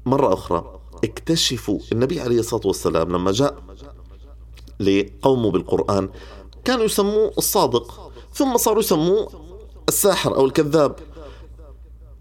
مرة 0.07 0.35
أخرى 0.35 0.81
اكتشفوا 1.05 1.79
النبي 1.93 2.21
عليه 2.21 2.39
الصلاة 2.39 2.67
والسلام 2.67 3.13
لما 3.13 3.33
جاء 3.33 3.63
لقومه 4.85 5.51
بالقرآن. 5.51 6.09
كانوا 6.65 6.85
يسموه 6.85 7.33
الصادق. 7.39 8.13
ثم 8.35 8.57
صاروا 8.57 8.81
يسموه 8.81 9.29
الساحر 9.89 10.37
أو 10.37 10.47
الكذاب. 10.47 10.97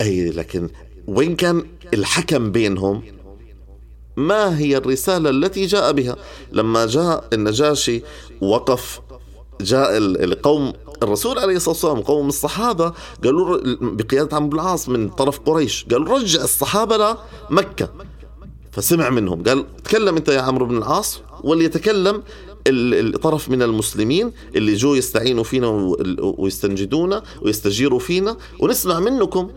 أي 0.01 0.29
لكن 0.29 0.69
وين 1.07 1.35
كان 1.35 1.65
الحكم 1.93 2.51
بينهم؟ 2.51 3.03
ما 4.17 4.59
هي 4.59 4.77
الرسالة 4.77 5.29
التي 5.29 5.65
جاء 5.65 5.91
بها؟ 5.91 6.15
لما 6.51 6.85
جاء 6.85 7.27
النجاشي 7.33 8.01
وقف 8.41 9.01
جاء 9.61 9.97
القوم 9.97 10.73
الرسول 11.03 11.39
عليه 11.39 11.55
الصلاة 11.55 11.75
والسلام 11.75 12.01
قوم 12.01 12.27
الصحابة 12.27 12.93
قالوا 13.23 13.59
بقيادة 13.81 14.37
عمرو 14.37 14.49
بن 14.49 14.59
العاص 14.59 14.89
من 14.89 15.09
طرف 15.09 15.39
قريش 15.39 15.85
قالوا 15.91 16.17
رجع 16.19 16.43
الصحابة 16.43 17.17
لمكة 17.49 17.89
فسمع 18.71 19.09
منهم 19.09 19.43
قال 19.43 19.77
تكلم 19.83 20.15
أنت 20.15 20.29
يا 20.29 20.41
عمرو 20.41 20.65
بن 20.65 20.77
العاص. 20.77 21.21
وليتكلم 21.43 22.23
الطرف 22.67 23.49
من 23.49 23.61
المسلمين 23.61 24.31
اللي 24.55 24.73
جو 24.73 24.95
يستعينوا 24.95 25.43
فينا 25.43 25.95
ويستنجدونا 26.37 27.23
ويستجيروا 27.41 27.99
فينا 27.99 28.37
ونسمع 28.59 28.99
منكم. 28.99 29.49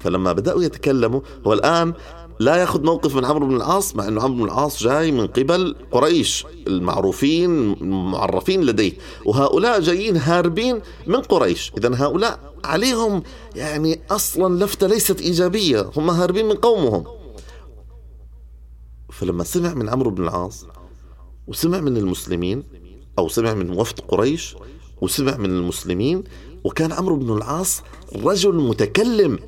فلما 0.00 0.32
بدأوا 0.32 0.62
يتكلموا 0.62 1.20
هو 1.46 1.52
الآن 1.52 1.92
لا 2.40 2.56
يأخذ 2.56 2.82
موقف 2.82 3.16
من 3.16 3.24
عمرو 3.24 3.46
بن 3.46 3.56
العاص 3.56 3.96
مع 3.96 4.08
إنه 4.08 4.22
عمرو 4.22 4.38
بن 4.38 4.44
العاص 4.44 4.82
جاي 4.82 5.12
من 5.12 5.26
قبل 5.26 5.76
قريش 5.92 6.46
المعروفين 6.66 7.72
المعرفين 7.72 8.64
لديه. 8.64 8.92
وهؤلاء 9.24 9.80
جايين 9.80 10.16
هاربين 10.16 10.80
من 11.06 11.20
قريش. 11.20 11.72
اذا 11.78 11.94
هؤلاء 11.94 12.54
عليهم 12.64 13.22
يعني 13.56 14.00
أصلا 14.10 14.64
لفتة 14.64 14.86
ليست 14.86 15.20
إيجابية. 15.20 15.90
هم 15.96 16.10
هاربين 16.10 16.46
من 16.48 16.54
قومهم. 16.54 17.04
فلما 19.10 19.44
سمع 19.44 19.74
من 19.74 19.88
عمرو 19.88 20.10
بن 20.10 20.22
العاص 20.22 20.66
وسمع 21.46 21.80
من 21.80 21.96
المسلمين 21.96 22.62
أو 23.18 23.28
سمع 23.28 23.54
من 23.54 23.70
وفد 23.70 24.00
قريش 24.00 24.56
وسمع 25.00 25.36
من 25.36 25.50
المسلمين 25.50 26.24
وكان 26.64 26.92
عمرو 26.92 27.16
بن 27.16 27.36
العاص 27.36 27.82
رجل 28.16 28.54
متكلم 28.54 29.38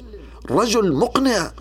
رجل 0.50 0.92
مقنع 0.92 1.52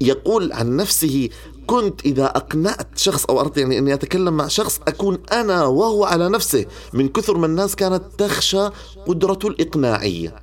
يقول 0.00 0.52
عن 0.52 0.76
نفسه 0.76 1.28
كنت 1.66 2.06
إذا 2.06 2.24
أقنعت 2.24 2.98
شخص 2.98 3.24
أو 3.24 3.40
أردت 3.40 3.58
يعني 3.58 3.78
أني 3.78 3.94
أتكلم 3.94 4.36
مع 4.36 4.48
شخص 4.48 4.80
أكون 4.88 5.18
أنا 5.32 5.64
وهو 5.64 6.04
على 6.04 6.28
نفسه 6.28 6.66
من 6.92 7.08
كثر 7.08 7.38
ما 7.38 7.46
الناس 7.46 7.76
كانت 7.76 8.02
تخشى 8.18 8.68
قدرته 9.06 9.48
الإقناعية 9.48 10.34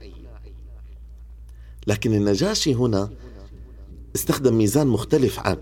لكن 1.87 2.13
النجاشي 2.13 2.73
هنا 2.73 3.09
استخدم 4.15 4.57
ميزان 4.57 4.87
مختلف 4.87 5.39
عن 5.39 5.57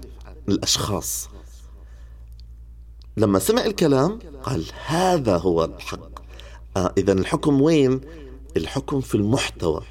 الأشخاص. 0.49 1.29
لما 3.17 3.39
سمع 3.39 3.65
الكلام 3.65 4.19
قال 4.43 4.63
هذا 4.86 5.38
هو 5.38 5.63
الحق. 5.63 6.19
آه 6.77 6.93
إذا 6.97 7.13
الحكم 7.13 7.62
وين؟ 7.62 8.01
الحكم 8.58 9.01
في 9.01 9.15
المحتوى 9.15 9.82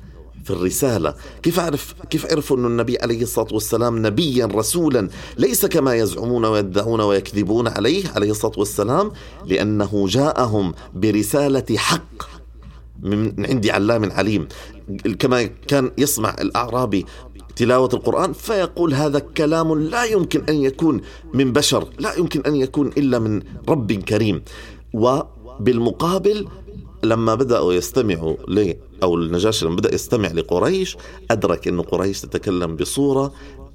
في 0.44 0.50
الرسالة. 0.50 1.14
كيف 1.42 1.60
أعرف 1.60 1.94
كيف 2.10 2.26
عرفوا 2.32 2.56
أن 2.56 2.64
النبي 2.64 2.98
عليه 2.98 3.22
الصلاة 3.22 3.48
والسلام 3.52 4.06
نبيا 4.06 4.46
رسولا 4.46 5.08
ليس 5.38 5.66
كما 5.66 5.94
يزعمون 5.94 6.44
ويدعون 6.44 7.00
ويكذبون 7.00 7.68
عليه 7.68 8.08
عليه 8.08 8.30
الصلاة 8.30 8.58
والسلام؟ 8.58 9.12
لأنه 9.44 10.06
جاءهم 10.08 10.74
برسالة 10.94 11.76
حق 11.76 12.28
من 13.02 13.46
عندي 13.46 13.70
علام 13.70 14.12
عليم. 14.12 14.48
كما 15.18 15.42
كان 15.42 15.90
يسمع 15.98 16.34
الأعرابي 16.40 17.06
تلاوة 17.56 17.88
القرآن 17.94 18.32
فيقول 18.32 18.94
هذا 18.94 19.18
كلام 19.18 19.80
لا 19.80 20.04
يمكن 20.04 20.44
أن 20.48 20.54
يكون 20.54 21.00
من 21.34 21.52
بشر 21.52 21.88
لا 21.98 22.14
يمكن 22.14 22.40
أن 22.40 22.56
يكون 22.56 22.88
إلا 22.88 23.18
من 23.18 23.42
رب 23.68 23.92
كريم. 23.92 24.42
وبالمقابل 24.92 26.48
لما 27.04 27.34
بدأوا 27.34 27.72
يستمعوا 27.72 28.36
ل 28.48 28.74
أو 29.02 29.14
النجاشي 29.14 29.66
لما 29.66 29.76
بدأ 29.76 29.94
يستمع 29.94 30.28
لقريش 30.28 30.96
أدرك 31.30 31.68
أن 31.68 31.80
قريش 31.80 32.20
تتكلم 32.20 32.76
بصورة 32.76 33.32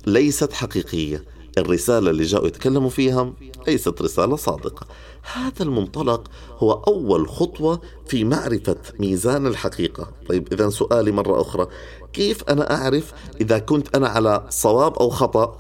ليست 0.07 0.53
حقيقية. 0.53 1.23
الرسالة 1.57 2.09
اللي 2.09 2.23
جاءوا 2.23 2.47
يتكلموا 2.47 2.89
فيها 2.89 3.33
ليست 3.67 4.01
رسالة 4.01 4.35
صادقة. 4.35 4.87
هذا 5.33 5.63
المنطلق 5.63 6.27
هو 6.57 6.71
أول 6.71 7.29
خطوة 7.29 7.81
في 8.07 8.23
معرفة 8.23 8.75
ميزان 8.99 9.47
الحقيقة. 9.47 10.11
طيب 10.29 10.53
إذا 10.53 10.69
سؤالي 10.69 11.11
مرة 11.11 11.41
أخرى 11.41 11.67
كيف 12.13 12.43
أنا 12.43 12.75
أعرف 12.75 13.13
إذا 13.41 13.59
كنت 13.59 13.95
أنا 13.95 14.07
على 14.07 14.43
صواب 14.49 14.93
أو 14.93 15.09
خطأ؟ 15.09 15.57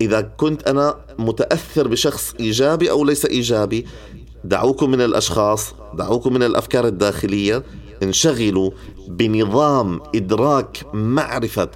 إذا 0.00 0.20
كنت 0.20 0.68
أنا 0.68 0.96
متأثر 1.18 1.88
بشخص 1.88 2.34
إيجابي 2.40 2.90
أو 2.90 3.04
ليس 3.04 3.26
إيجابي؟ 3.26 3.86
دعوكم 4.44 4.90
من 4.90 5.00
الأشخاص 5.00 5.74
دعوكم 5.94 6.32
من 6.32 6.42
الأفكار 6.42 6.86
الداخلية 6.86 7.62
انشغلوا 8.02 8.70
بنظام 9.08 10.00
إدراك 10.14 10.86
معرفة. 10.94 11.70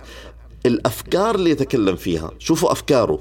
الأفكار 0.66 1.34
اللي 1.34 1.50
يتكلم 1.50 1.96
فيها 1.96 2.30
شوفوا 2.38 2.72
أفكاره 2.72 3.18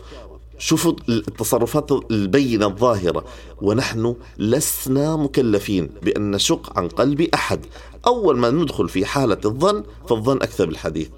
شوفوا 0.58 0.94
التصرفات 1.10 1.92
البينة 2.12 2.68
الظاهرة. 2.68 3.26
ونحن 3.62 4.16
لسنا 4.38 5.16
مكلفين 5.16 5.90
بأن 6.04 6.32
نشق 6.32 6.80
عن 6.80 6.88
قلب 6.88 7.22
أحد. 7.22 7.66
أول 8.08 8.38
ما 8.38 8.50
ندخل 8.50 8.90
في 8.90 9.06
حالة 9.06 9.38
الظن 9.46 9.84
فالظن 10.10 10.36
أكثر 10.38 10.66
بالحديث. 10.66 11.10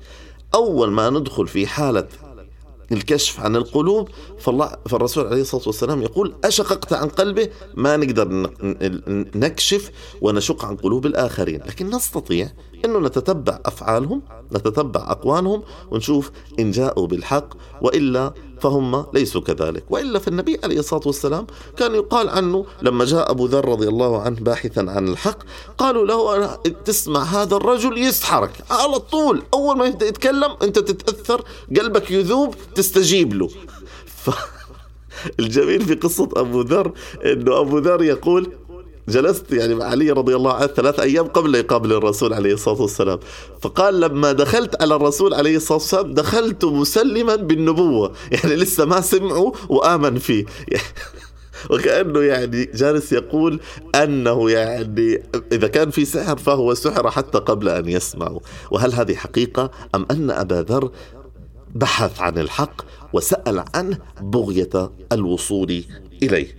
أول 0.53 0.91
ما 0.91 1.09
ندخل 1.09 1.47
في 1.47 1.67
حالة 1.67 2.07
الكشف 2.91 3.39
عن 3.39 3.55
القلوب 3.55 4.09
فالله 4.39 4.75
فالرسول 4.89 5.27
عليه 5.27 5.41
الصلاة 5.41 5.63
والسلام 5.65 6.01
يقول 6.01 6.33
أشققت 6.43 6.93
عن 6.93 7.07
قلبه؟ 7.07 7.49
ما 7.73 7.97
نقدر 7.97 8.51
نكشف 9.35 9.91
ونشق 10.21 10.65
عن 10.65 10.75
قلوب 10.75 11.05
الآخرين. 11.05 11.59
لكن 11.65 11.89
نستطيع 11.89 12.51
إنه 12.85 12.99
نتتبع 12.99 13.59
أفعالهم 13.65 14.21
نتتبع 14.53 15.11
اقوالهم 15.11 15.63
ونشوف 15.91 16.31
إن 16.59 16.71
جاءوا 16.71 17.07
بالحق 17.07 17.47
وإلا 17.81 18.33
فهم 18.61 19.05
ليسوا 19.13 19.41
كذلك. 19.41 19.83
وإلا 19.89 20.19
فالنبي 20.19 20.59
عليه 20.63 20.79
الصلاة 20.79 21.01
والسلام 21.05 21.47
كان 21.77 21.95
يقال 21.95 22.29
عنه 22.29 22.65
لما 22.81 23.05
جاء 23.05 23.31
أبو 23.31 23.45
ذر 23.45 23.69
رضي 23.69 23.87
الله 23.87 24.21
عنه 24.21 24.39
باحثا 24.39 24.79
عن 24.79 25.07
الحق 25.07 25.37
قالوا 25.77 26.05
له 26.05 26.55
تسمع 26.85 27.23
هذا 27.23 27.55
الرجل 27.55 27.97
يسحرك 27.97 28.51
على 28.71 28.99
طول. 28.99 29.43
أول 29.53 29.77
ما 29.77 29.85
يبدأ 29.85 30.07
يتكلم 30.07 30.55
أنت 30.63 30.79
تتأثر 30.79 31.41
قلبك 31.77 32.11
يذوب 32.11 32.55
تستجيب 32.75 33.33
له. 33.33 33.49
ف... 34.05 34.29
الجميل 35.39 35.81
في 35.81 35.93
قصة 35.93 36.29
أبو 36.35 36.61
ذر 36.61 36.91
أنه 37.25 37.59
أبو 37.59 37.77
ذر 37.77 38.03
يقول 38.03 38.51
جلست 39.09 39.51
يعني 39.51 39.75
مع 39.75 39.85
علي 39.85 40.11
رضي 40.11 40.35
الله 40.35 40.53
عنه 40.53 40.67
ثلاث 40.67 40.99
أيام 40.99 41.27
قبل 41.27 41.55
يقابل 41.55 41.93
الرسول 41.93 42.33
عليه 42.33 42.53
الصلاة 42.53 42.81
والسلام. 42.81 43.19
فقال 43.61 43.99
لما 43.99 44.31
دخلت 44.31 44.81
على 44.81 44.95
الرسول 44.95 45.33
عليه 45.33 45.55
الصلاة 45.55 45.77
والسلام 45.77 46.13
دخلت 46.13 46.65
مسلما 46.65 47.35
بالنبوة. 47.35 48.11
يعني 48.31 48.55
لسه 48.55 48.85
ما 48.85 49.01
سمعوا 49.01 49.51
وآمن 49.69 50.19
فيه. 50.19 50.45
وكأنه 51.71 52.19
يعني 52.19 52.65
جالس 52.65 53.13
يقول 53.13 53.59
أنه 53.95 54.51
يعني 54.51 55.23
إذا 55.51 55.67
كان 55.67 55.89
في 55.89 56.05
سحر 56.05 56.37
فهو 56.37 56.73
سحر 56.73 57.11
حتى 57.11 57.37
قبل 57.37 57.69
أن 57.69 57.89
يسمعوا. 57.89 58.39
وهل 58.71 58.93
هذه 58.93 59.15
حقيقة 59.15 59.71
أم 59.95 60.05
أن 60.11 60.31
أبا 60.31 60.65
ذر 60.69 60.91
بحث 61.75 62.21
عن 62.21 62.37
الحق 62.37 62.81
وسأل 63.13 63.63
عنه 63.75 63.97
بغية 64.21 64.91
الوصول 65.11 65.83
إليه؟ 66.23 66.55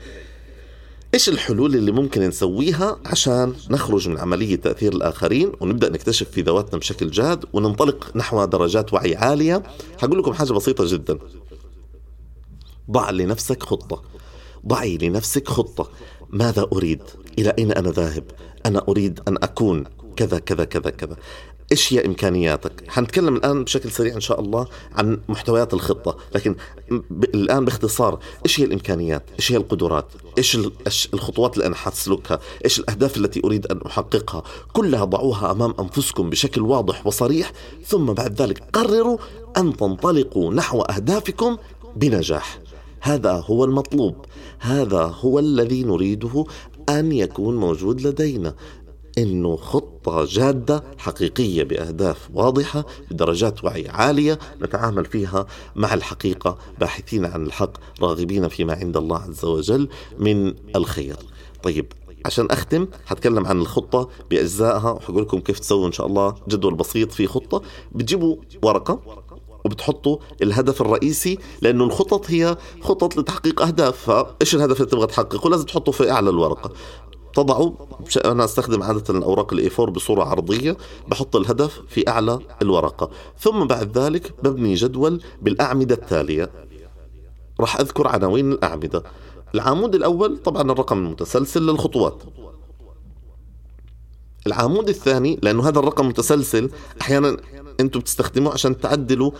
إيش 1.14 1.28
الحلول 1.28 1.74
اللي 1.74 1.92
ممكن 1.92 2.22
نسويها 2.22 2.98
عشان 3.06 3.54
نخرج 3.70 4.08
من 4.08 4.18
عملية 4.18 4.56
تأثير 4.56 4.92
الآخرين 4.92 5.52
ونبدأ 5.60 5.90
نكتشف 5.90 6.30
في 6.30 6.42
ذواتنا 6.42 6.78
بشكل 6.78 7.10
جاد 7.10 7.44
وننطلق 7.52 8.16
نحو 8.16 8.44
درجات 8.44 8.92
وعي 8.92 9.16
عالية؟ 9.16 9.62
حقول 9.98 10.18
لكم 10.18 10.32
حاجة 10.32 10.52
بسيطة 10.52 10.84
جدا. 10.88 11.18
ضع 12.90 13.10
لنفسك 13.10 13.62
خطة. 13.62 14.02
ضعي 14.66 14.98
لنفسك 14.98 15.48
خطة. 15.48 15.90
ماذا 16.30 16.66
أريد؟ 16.72 17.02
إلى 17.38 17.54
أين 17.58 17.72
أنا 17.72 17.90
ذاهب؟ 17.90 18.24
أنا 18.66 18.84
أريد 18.88 19.20
أن 19.28 19.36
أكون 19.42 19.84
كذا 20.16 20.38
كذا 20.38 20.64
كذا 20.64 20.90
كذا. 20.90 21.16
إيش 21.72 21.92
هي 21.92 22.06
إمكانياتك؟ 22.06 22.84
حنتكلم 22.88 23.36
الآن 23.36 23.64
بشكل 23.64 23.90
سريع 23.90 24.14
إن 24.14 24.20
شاء 24.20 24.40
الله 24.40 24.66
عن 24.92 25.20
محتويات 25.28 25.74
الخطة 25.74 26.16
لكن 26.34 26.54
ب... 26.90 27.24
الآن 27.24 27.64
باختصار 27.64 28.18
إيش 28.46 28.60
هي 28.60 28.64
الإمكانيات؟ 28.64 29.22
إيش 29.38 29.52
هي 29.52 29.56
القدرات؟ 29.56 30.06
إيش 30.38 30.58
الخطوات 31.14 31.54
اللي 31.54 31.66
أنا 31.66 31.74
حاسلكها؟ 31.74 32.40
إيش 32.64 32.78
الأهداف 32.78 33.16
التي 33.16 33.40
أريد 33.44 33.66
أن 33.66 33.80
أحققها؟ 33.86 34.42
كلها 34.72 35.04
ضعوها 35.04 35.50
أمام 35.50 35.74
أنفسكم 35.80 36.30
بشكل 36.30 36.60
واضح 36.60 37.06
وصريح 37.06 37.52
ثم 37.86 38.06
بعد 38.06 38.42
ذلك 38.42 38.62
قرروا 38.72 39.18
أن 39.56 39.76
تنطلقوا 39.76 40.54
نحو 40.54 40.80
أهدافكم 40.80 41.56
بنجاح. 41.96 42.58
هذا 43.00 43.44
هو 43.46 43.64
المطلوب 43.64 44.16
هذا 44.58 45.14
هو 45.20 45.38
الذي 45.38 45.84
نريده 45.84 46.44
أن 46.88 47.12
يكون 47.12 47.56
موجود 47.56 48.00
لدينا. 48.06 48.54
إنه 49.18 49.56
خطة 49.56 50.24
جادة 50.24 50.84
حقيقية 50.98 51.62
بأهداف 51.62 52.28
واضحة 52.34 52.84
بدرجات 53.10 53.64
وعي 53.64 53.88
عالية 53.88 54.38
نتعامل 54.62 55.04
فيها 55.04 55.46
مع 55.76 55.94
الحقيقة 55.94 56.58
باحثين 56.80 57.24
عن 57.24 57.46
الحق 57.46 57.72
راغبين 58.00 58.48
فيما 58.48 58.74
عند 58.74 58.96
الله 58.96 59.18
عز 59.18 59.44
وجل 59.44 59.88
من 60.18 60.54
الخير. 60.76 61.16
طيب 61.62 61.92
عشان 62.26 62.46
أختم 62.50 62.86
حتكلم 63.06 63.46
عن 63.46 63.60
الخطة 63.60 64.08
بأجزائها 64.30 64.90
وحقول 64.90 65.22
لكم 65.22 65.40
كيف 65.40 65.58
تسووا 65.58 65.86
إن 65.86 65.92
شاء 65.92 66.06
الله 66.06 66.34
جدول 66.48 66.74
بسيط 66.74 67.12
في 67.12 67.26
خطة. 67.26 67.62
بتجيبوا 67.92 68.36
ورقة 68.62 69.00
وبتحطوا 69.64 70.16
الهدف 70.42 70.80
الرئيسي 70.80 71.38
لأنه 71.62 71.84
الخطط 71.84 72.30
هي 72.30 72.56
خطط 72.80 73.16
لتحقيق 73.16 73.62
أهداف. 73.62 74.10
فإيش 74.10 74.54
الهدف 74.54 74.76
اللي 74.76 74.90
تبغى 74.90 75.06
تحققه؟ 75.06 75.50
لازم 75.50 75.64
تحطه 75.64 75.92
في 75.92 76.10
أعلى 76.10 76.30
الورقة. 76.30 76.72
تضعه 77.34 77.74
أنا 78.24 78.44
أستخدم 78.44 78.82
عادة 78.82 79.18
الأوراق 79.18 79.52
الاي 79.52 79.70
4 79.78 79.94
بصورة 79.94 80.24
عرضية 80.24 80.76
بحط 81.08 81.36
الهدف 81.36 81.80
في 81.88 82.08
أعلى 82.08 82.38
الورقة. 82.62 83.10
ثم 83.38 83.64
بعد 83.64 83.98
ذلك 83.98 84.34
ببني 84.42 84.74
جدول 84.74 85.22
بالأعمدة 85.42 85.94
التالية. 85.94 86.50
راح 87.60 87.80
أذكر 87.80 88.08
عناوين 88.08 88.52
الأعمدة. 88.52 89.02
العمود 89.54 89.94
الأول 89.94 90.38
طبعا 90.38 90.62
الرقم 90.62 90.98
المتسلسل 90.98 91.62
للخطوات. 91.62 92.22
العمود 94.46 94.88
الثاني 94.88 95.38
لأنه 95.42 95.68
هذا 95.68 95.78
الرقم 95.78 96.08
متسلسل 96.08 96.70
أحيانا 97.00 97.36
أنتم 97.80 98.00
بتستخدموه 98.00 98.52
عشان 98.52 98.80
تعدلوا 98.80 99.30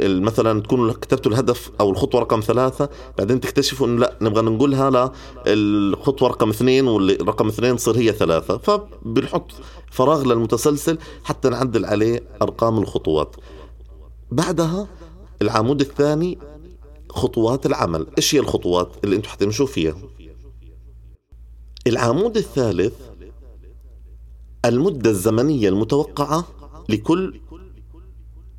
مثلا 0.00 0.60
تكونوا 0.62 0.92
كتبتوا 0.92 1.32
الهدف 1.32 1.70
أو 1.80 1.90
الخطوة 1.90 2.20
رقم 2.20 2.40
ثلاثة 2.40 2.88
بعدين 3.18 3.40
تكتشفوا 3.40 3.86
إنه 3.86 4.00
لا 4.00 4.16
نبغى 4.20 4.42
نقولها 4.42 5.12
للخطوه 5.46 6.28
رقم 6.28 6.50
اثنين 6.50 6.86
والرقم 6.86 7.48
اثنين 7.48 7.76
تصير 7.76 7.96
هي 7.96 8.12
ثلاثة. 8.12 8.58
فبنحط 8.58 9.52
فراغ 9.90 10.24
للمتسلسل 10.24 10.98
حتى 11.24 11.48
نعدل 11.48 11.84
عليه 11.84 12.22
أرقام 12.42 12.78
الخطوات. 12.78 13.36
بعدها 14.30 14.88
العمود 15.42 15.80
الثاني 15.80 16.38
خطوات 17.10 17.66
العمل. 17.66 18.06
إيش 18.18 18.34
هي 18.34 18.40
الخطوات 18.40 18.92
اللي 19.04 19.16
أنتم 19.16 19.28
حتمشوا 19.28 19.66
فيها؟ 19.66 19.96
العمود 21.86 22.36
الثالث 22.36 22.94
المدة 24.64 25.10
الزمنية 25.10 25.68
المتوقعة 25.68 26.44
لكل 26.88 27.40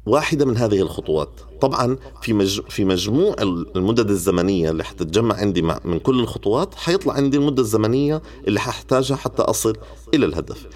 واحدة 0.05 0.45
من 0.45 0.57
هذه 0.57 0.81
الخطوات. 0.81 1.29
طبعا 1.61 1.97
في 2.21 2.33
مج... 2.33 2.61
في 2.61 2.85
مجموع 2.85 3.35
المدد 3.75 4.09
الزمنية 4.09 4.69
اللي 4.71 4.83
حتتجمع 4.83 5.35
عندي 5.35 5.61
مع... 5.61 5.79
من 5.85 5.99
كل 5.99 6.19
الخطوات 6.19 6.75
حيطلع 6.75 7.13
عندي 7.13 7.37
المدة 7.37 7.61
الزمنية 7.61 8.21
اللي 8.47 8.59
ححتاجها 8.59 9.15
حتى 9.15 9.41
أصل 9.41 9.77
إلى 10.13 10.25
الهدف. 10.25 10.67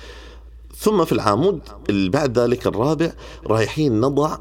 ثم 0.78 1.06
في 1.06 1.12
العمود 1.12 1.60
اللي 1.90 2.10
بعد 2.10 2.40
ذلك 2.40 2.68
الرابع 2.68 3.14
رايحين 3.48 4.02
نضع 4.02 4.38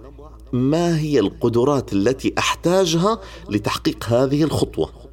ما 0.53 0.99
هي 0.99 1.20
القدرات 1.20 1.92
التي 1.92 2.35
أحتاجها 2.38 3.20
لتحقيق 3.51 4.05
هذه 4.05 4.44
الخطوة. 4.44 5.03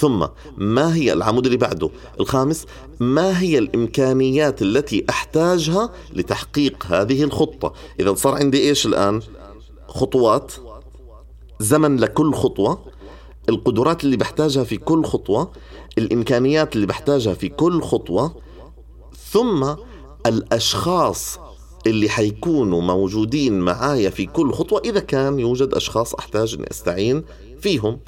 ثم 0.00 0.26
ما 0.56 0.94
هي 0.94 1.12
العمود 1.12 1.46
اللي 1.46 1.58
بعده؟ 1.58 1.90
الخامس 2.20 2.66
ما 3.00 3.40
هي 3.40 3.58
الإمكانيات 3.58 4.62
التي 4.62 5.04
أحتاجها 5.10 5.90
لتحقيق 6.12 6.86
هذه 6.86 7.24
الخطة؟ 7.24 7.72
إذا 8.00 8.14
صار 8.14 8.34
عندي 8.34 8.68
إيش 8.68 8.86
الآن؟ 8.86 9.20
خطوات 9.88 10.52
زمن 11.60 11.96
لكل 11.96 12.34
خطوة 12.34 12.78
القدرات 13.48 14.04
اللي 14.04 14.16
بحتاجها 14.16 14.64
في 14.64 14.76
كل 14.76 15.04
خطوة 15.04 15.50
الإمكانيات 15.98 16.76
اللي 16.76 16.86
بحتاجها 16.86 17.34
في 17.34 17.48
كل 17.48 17.82
خطوة 17.82 18.34
ثم 19.30 19.74
الأشخاص 20.26 21.38
اللي 21.86 22.08
حيكونوا 22.08 22.80
موجودين 22.82 23.60
معايا 23.60 24.10
في 24.10 24.26
كل 24.26 24.52
خطوة 24.52 24.82
إذا 24.84 25.00
كان 25.00 25.38
يوجد 25.38 25.74
أشخاص 25.74 26.14
أحتاج 26.14 26.54
أني 26.54 26.70
أستعين 26.70 27.24
فيهم. 27.60 27.98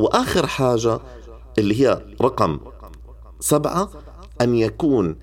وآخر 0.00 0.46
حاجة 0.46 1.00
اللي 1.58 1.80
هي 1.80 2.02
رقم 2.22 2.60
سبعة 3.40 3.90
أن 4.40 4.54
يكون 4.54 5.16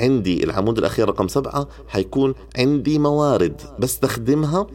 عندي 0.00 0.44
العمود 0.44 0.78
الأخير 0.78 1.08
رقم 1.08 1.28
سبعة 1.28 1.68
حيكون 1.88 2.34
عندي 2.58 2.98
موارد 2.98 3.60
بستخدمها 3.78 4.66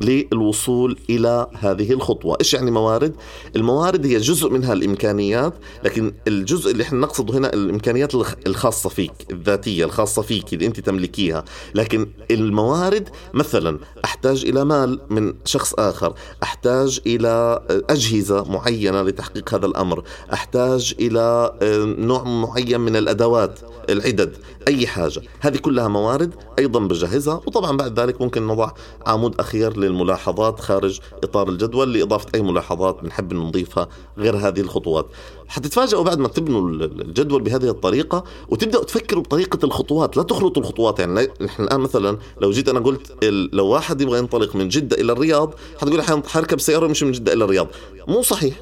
للوصول 0.00 0.98
إلى 1.10 1.46
هذه 1.58 1.92
الخطوة 1.92 2.36
إيش 2.40 2.54
يعني 2.54 2.70
موارد؟ 2.70 3.16
الموارد 3.56 4.06
هي 4.06 4.18
جزء 4.18 4.50
منها 4.50 4.72
الإمكانيات 4.72 5.54
لكن 5.84 6.12
الجزء 6.28 6.70
اللي 6.70 6.82
إحنا 6.82 6.98
نقصده 6.98 7.38
هنا 7.38 7.52
الإمكانيات 7.54 8.14
الخاصة 8.46 8.88
فيك 8.88 9.12
الذاتية 9.30 9.84
الخاصة 9.84 10.22
فيك 10.22 10.54
اللي 10.54 10.66
أنت 10.66 10.80
تملكيها 10.80 11.44
لكن 11.74 12.08
الموارد 12.30 13.08
مثلا 13.34 13.78
أحتاج 14.18 14.44
إلى 14.44 14.64
مال 14.64 15.00
من 15.10 15.34
شخص 15.44 15.74
آخر 15.74 16.14
أحتاج 16.42 17.00
إلى 17.06 17.62
أجهزة 17.90 18.44
معينة 18.52 19.02
لتحقيق 19.02 19.54
هذا 19.54 19.66
الأمر 19.66 20.02
أحتاج 20.32 20.94
إلى 21.00 21.52
آه، 21.62 21.84
نوع 21.84 22.22
معين 22.24 22.80
من 22.80 22.96
الأدوات 22.96 23.60
العدد 23.88 24.36
أي 24.68 24.86
حاجة. 24.86 25.22
هذه 25.40 25.56
كلها 25.56 25.88
موارد 25.88 26.34
أيضا 26.58 26.80
بجهزها 26.80 27.34
وطبعا 27.34 27.76
بعد 27.76 28.00
ذلك 28.00 28.20
ممكن 28.20 28.46
نضع 28.46 28.70
عمود 29.06 29.40
أخير 29.40 29.76
للملاحظات 29.76 30.60
خارج 30.60 31.00
إطار 31.24 31.48
الجدول 31.48 31.92
لإضافة 31.92 32.26
أي 32.34 32.42
ملاحظات 32.42 33.02
بنحب 33.02 33.34
نضيفها 33.34 33.88
غير 34.18 34.36
هذه 34.36 34.60
الخطوات. 34.60 35.06
حتتفاجئوا 35.48 36.02
بعد 36.02 36.18
ما 36.18 36.28
تبنوا 36.28 36.68
الجدول 36.70 37.42
بهذه 37.42 37.68
الطريقة 37.68 38.24
وتبدأوا 38.48 38.84
تفكروا 38.84 39.22
بطريقة 39.22 39.58
الخطوات. 39.64 40.16
لا 40.16 40.22
تخلطوا 40.22 40.62
الخطوات 40.62 40.98
يعني 40.98 41.28
نحن 41.40 41.62
الآن 41.62 41.80
مثلا 41.80 42.18
لو 42.40 42.50
جيت 42.50 42.68
أنا 42.68 42.80
قلت 42.80 43.24
لو 43.52 43.66
واحد 43.66 44.02
يبغى 44.08 44.18
ينطلق 44.18 44.56
من 44.56 44.68
جدة 44.68 45.00
إلى 45.00 45.12
الرياض 45.12 45.54
حتقول 45.80 46.02
حركب 46.26 46.60
سيارة 46.60 46.82
ويمشي 46.82 47.04
من 47.04 47.12
جدة 47.12 47.32
إلى 47.32 47.44
الرياض. 47.44 47.68
مو 48.08 48.22
صحيح. 48.22 48.54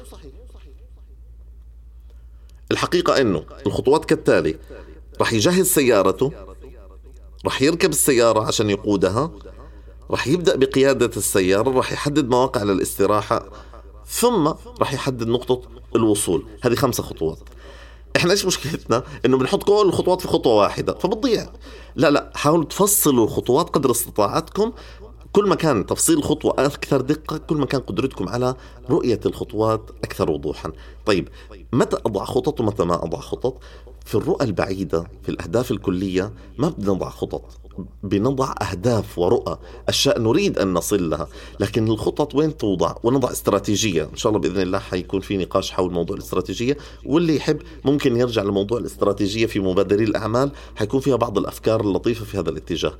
الحقيقة 2.71 3.21
أنه 3.21 3.43
الخطوات 3.65 4.05
كالتالي 4.05 4.57
راح 5.19 5.33
يجهز 5.33 5.67
سيارته 5.67 6.31
راح 7.45 7.61
يركب 7.61 7.89
السيارة 7.89 8.47
عشان 8.47 8.69
يقودها 8.69 9.31
راح 10.11 10.27
يبدأ 10.27 10.55
بقيادة 10.55 11.11
السيارة 11.17 11.69
راح 11.69 11.91
يحدد 11.91 12.29
مواقع 12.29 12.63
للاستراحة 12.63 13.49
ثم 14.07 14.47
راح 14.79 14.93
يحدد 14.93 15.27
نقطة 15.27 15.61
الوصول. 15.95 16.45
هذه 16.63 16.75
خمسة 16.75 17.03
خطوات. 17.03 17.39
إحنا 18.15 18.31
إيش 18.31 18.45
مشكلتنا؟ 18.45 19.03
إنه 19.25 19.37
بنحط 19.37 19.63
كل 19.63 19.81
الخطوات 19.85 20.21
في 20.21 20.27
خطوة 20.27 20.55
واحدة 20.55 20.93
فبتضيع. 20.93 21.49
لا 21.95 22.09
لا 22.09 22.31
حاولوا 22.35 22.65
تفصلوا 22.65 23.25
الخطوات 23.25 23.69
قدر 23.69 23.91
استطاعتكم 23.91 24.71
كل 25.37 25.47
ما 25.47 25.55
كان 25.55 25.85
تفصيل 25.85 26.17
الخطوة 26.17 26.53
أكثر 26.57 27.01
دقة 27.01 27.37
كل 27.37 27.57
ما 27.57 27.65
كان 27.65 27.81
قدرتكم 27.81 28.29
على 28.29 28.55
رؤية 28.89 29.19
الخطوات 29.25 29.89
أكثر 30.03 30.31
وضوحا. 30.31 30.71
طيب 31.05 31.29
متى 31.73 31.97
أضع 32.05 32.25
خطط 32.25 32.59
ومتى 32.59 32.83
ما 32.83 33.03
أضع 33.03 33.19
خطط؟ 33.19 33.57
في 34.05 34.15
الرؤى 34.15 34.45
البعيدة 34.45 35.03
في 35.23 35.29
الأهداف 35.29 35.71
الكلية 35.71 36.33
ما 36.57 36.69
بنضع 36.69 37.09
خطط؟ 37.09 37.41
بنضع 38.03 38.53
أهداف 38.61 39.19
ورؤى 39.19 39.57
أشياء 39.89 40.21
نريد 40.21 40.59
أن 40.59 40.73
نصل 40.73 41.09
لها. 41.09 41.27
لكن 41.59 41.87
الخطط 41.87 42.35
وين 42.35 42.57
توضع؟ 42.57 42.95
ونضع 43.03 43.31
استراتيجية. 43.31 44.03
إن 44.03 44.17
شاء 44.17 44.29
الله 44.29 44.41
بإذن 44.41 44.61
الله 44.61 44.79
حيكون 44.79 45.19
في 45.19 45.37
نقاش 45.37 45.71
حول 45.71 45.93
موضوع 45.93 46.17
الاستراتيجية. 46.17 46.77
واللي 47.05 47.35
يحب 47.35 47.61
ممكن 47.85 48.17
يرجع 48.17 48.43
لموضوع 48.43 48.77
الاستراتيجية 48.77 49.45
في 49.45 49.59
مبادري 49.59 50.03
الأعمال. 50.03 50.51
حيكون 50.75 50.99
فيها 50.99 51.15
بعض 51.15 51.37
الأفكار 51.37 51.81
اللطيفة 51.81 52.25
في 52.25 52.39
هذا 52.39 52.49
الاتجاه. 52.49 52.93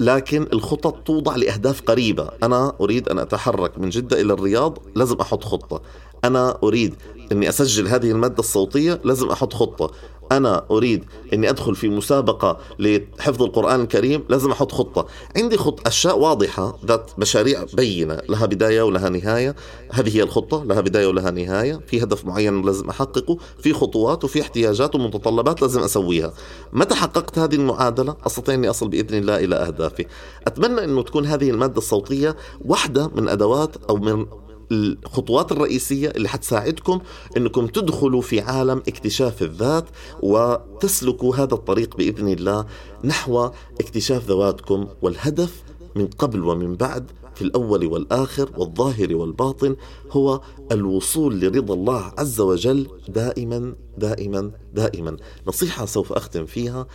لكن 0.00 0.46
الخطط 0.52 0.94
توضع 1.06 1.36
لأهداف 1.36 1.80
قريبة. 1.80 2.30
أنا 2.42 2.72
أريد 2.80 3.08
أن 3.08 3.18
أتحرك 3.18 3.78
من 3.78 3.88
جدة 3.88 4.20
إلى 4.20 4.32
الرياض 4.32 4.78
لازم 4.94 5.16
أحط 5.20 5.44
خطة. 5.44 5.82
أنا 6.24 6.58
أريد 6.62 6.94
أني 7.32 7.48
أسجل 7.48 7.88
هذه 7.88 8.10
المادة 8.10 8.38
الصوتية 8.38 9.00
لازم 9.04 9.30
أحط 9.30 9.52
خطة. 9.52 9.90
أنا 10.32 10.64
أريد 10.70 11.04
أني 11.32 11.50
أدخل 11.50 11.74
في 11.74 11.88
مسابقة 11.88 12.58
لحفظ 12.78 13.42
القرآن 13.42 13.80
الكريم 13.80 14.24
لازم 14.28 14.50
أحط 14.50 14.72
خطة. 14.72 15.06
عندي 15.36 15.56
خط 15.56 15.86
أشياء 15.86 16.18
واضحة 16.18 16.78
ذات 16.86 17.10
مشاريع 17.18 17.64
بينة 17.74 18.20
لها 18.28 18.46
بداية 18.46 18.82
ولها 18.82 19.08
نهاية. 19.08 19.54
هذه 19.90 20.16
هي 20.16 20.22
الخطة 20.22 20.64
لها 20.64 20.80
بداية 20.80 21.06
ولها 21.06 21.30
نهاية. 21.30 21.80
في 21.86 22.02
هدف 22.02 22.24
معين 22.24 22.62
لازم 22.62 22.88
أحققه 22.88 23.38
في 23.58 23.72
خطوات 23.72 24.24
وفي 24.24 24.40
احتياجات 24.40 24.94
ومتطلبات 24.94 25.62
لازم 25.62 25.80
أسويها. 25.80 26.32
متى 26.72 26.94
حققت 26.94 27.38
هذه 27.38 27.54
المعادلة؟ 27.54 28.16
أستطيع 28.26 28.54
أني 28.54 28.70
أصل 28.70 28.88
بإذن 28.88 29.18
الله 29.18 29.36
إلى 29.36 29.56
أهدافي. 29.56 30.06
أتمنى 30.46 30.84
أنه 30.84 31.02
تكون 31.02 31.26
هذه 31.26 31.50
المادة 31.50 31.78
الصوتية 31.78 32.36
واحدة 32.64 33.10
من 33.14 33.28
أدوات 33.28 33.76
أو 33.90 33.96
من 33.96 34.26
الخطوات 34.72 35.52
الرئيسية 35.52 36.08
اللي 36.08 36.28
حتساعدكم 36.28 37.00
إنكم 37.36 37.66
تدخلوا 37.66 38.22
في 38.22 38.40
عالم 38.40 38.78
اكتشاف 38.88 39.42
الذات 39.42 39.84
وتسلكوا 40.22 41.36
هذا 41.36 41.54
الطريق 41.54 41.96
بإذن 41.96 42.28
الله 42.28 42.66
نحو 43.04 43.50
اكتشاف 43.80 44.28
ذواتكم 44.28 44.86
والهدف 45.02 45.62
من 45.96 46.06
قبل 46.06 46.44
ومن 46.44 46.76
بعد 46.76 47.10
في 47.34 47.42
الأول 47.42 47.86
والآخر 47.86 48.50
والظاهر 48.56 49.16
والباطن 49.16 49.76
هو 50.10 50.40
الوصول 50.72 51.40
لرضا 51.40 51.74
الله 51.74 52.12
عز 52.18 52.40
وجل 52.40 52.88
دائما 53.08 53.74
دائما 53.98 54.50
دائما. 54.74 55.16
نصيحة 55.46 55.86
سوف 55.86 56.12
أختم 56.12 56.46
فيها 56.46 56.86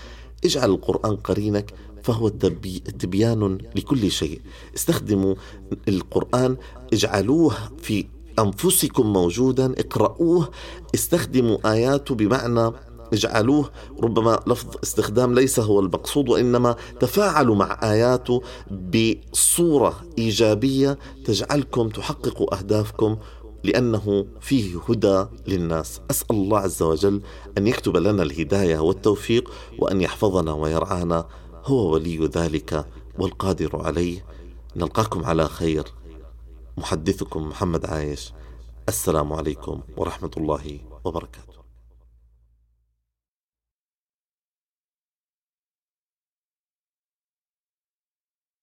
اجعل 0.45 0.69
القرآن 0.69 1.15
قرينك 1.15 1.73
فهو 2.09 2.27
تبيان 2.99 3.57
لكل 3.75 4.11
شيء. 4.11 4.41
استخدموا 4.75 5.35
القرآن 5.87 6.57
اجعلوه 6.93 7.53
في 7.77 8.05
أنفسكم 8.39 9.13
موجودا 9.13 9.73
اقرأوه 9.77 10.49
استخدموا 10.95 11.71
آياته 11.73 12.15
بمعنى 12.15 12.71
اجعلوه. 13.13 13.69
ربما 14.03 14.39
لفظ 14.47 14.67
استخدام 14.83 15.33
ليس 15.33 15.59
هو 15.59 15.79
المقصود 15.79 16.29
وإنما 16.29 16.75
تفاعلوا 16.99 17.55
مع 17.55 17.79
اياته 17.83 18.41
بصورة 18.71 20.01
إيجابية 20.17 20.97
تجعلكم 21.25 21.89
تحققوا 21.89 22.57
أهدافكم 22.57 23.17
لأنه 23.63 24.25
فيه 24.41 24.79
هدى 24.89 25.25
للناس. 25.47 26.01
أسأل 26.11 26.35
الله 26.35 26.57
عز 26.57 26.83
وجل 26.83 27.21
أن 27.57 27.67
يكتب 27.67 27.97
لنا 27.97 28.23
الهداية 28.23 28.79
والتوفيق 28.79 29.51
وأن 29.79 30.01
يحفظنا 30.01 30.53
ويرعانا. 30.53 31.25
هو 31.65 31.93
ولي 31.93 32.25
ذلك 32.25 32.85
والقادر 33.19 33.81
عليه. 33.85 34.25
نلقاكم 34.75 35.25
على 35.25 35.47
خير. 35.47 35.83
محدثكم 36.77 37.49
محمد 37.49 37.85
عايش. 37.85 38.33
السلام 38.89 39.33
عليكم 39.33 39.81
ورحمة 39.97 40.31
الله 40.37 40.79
وبركاته. 41.03 41.48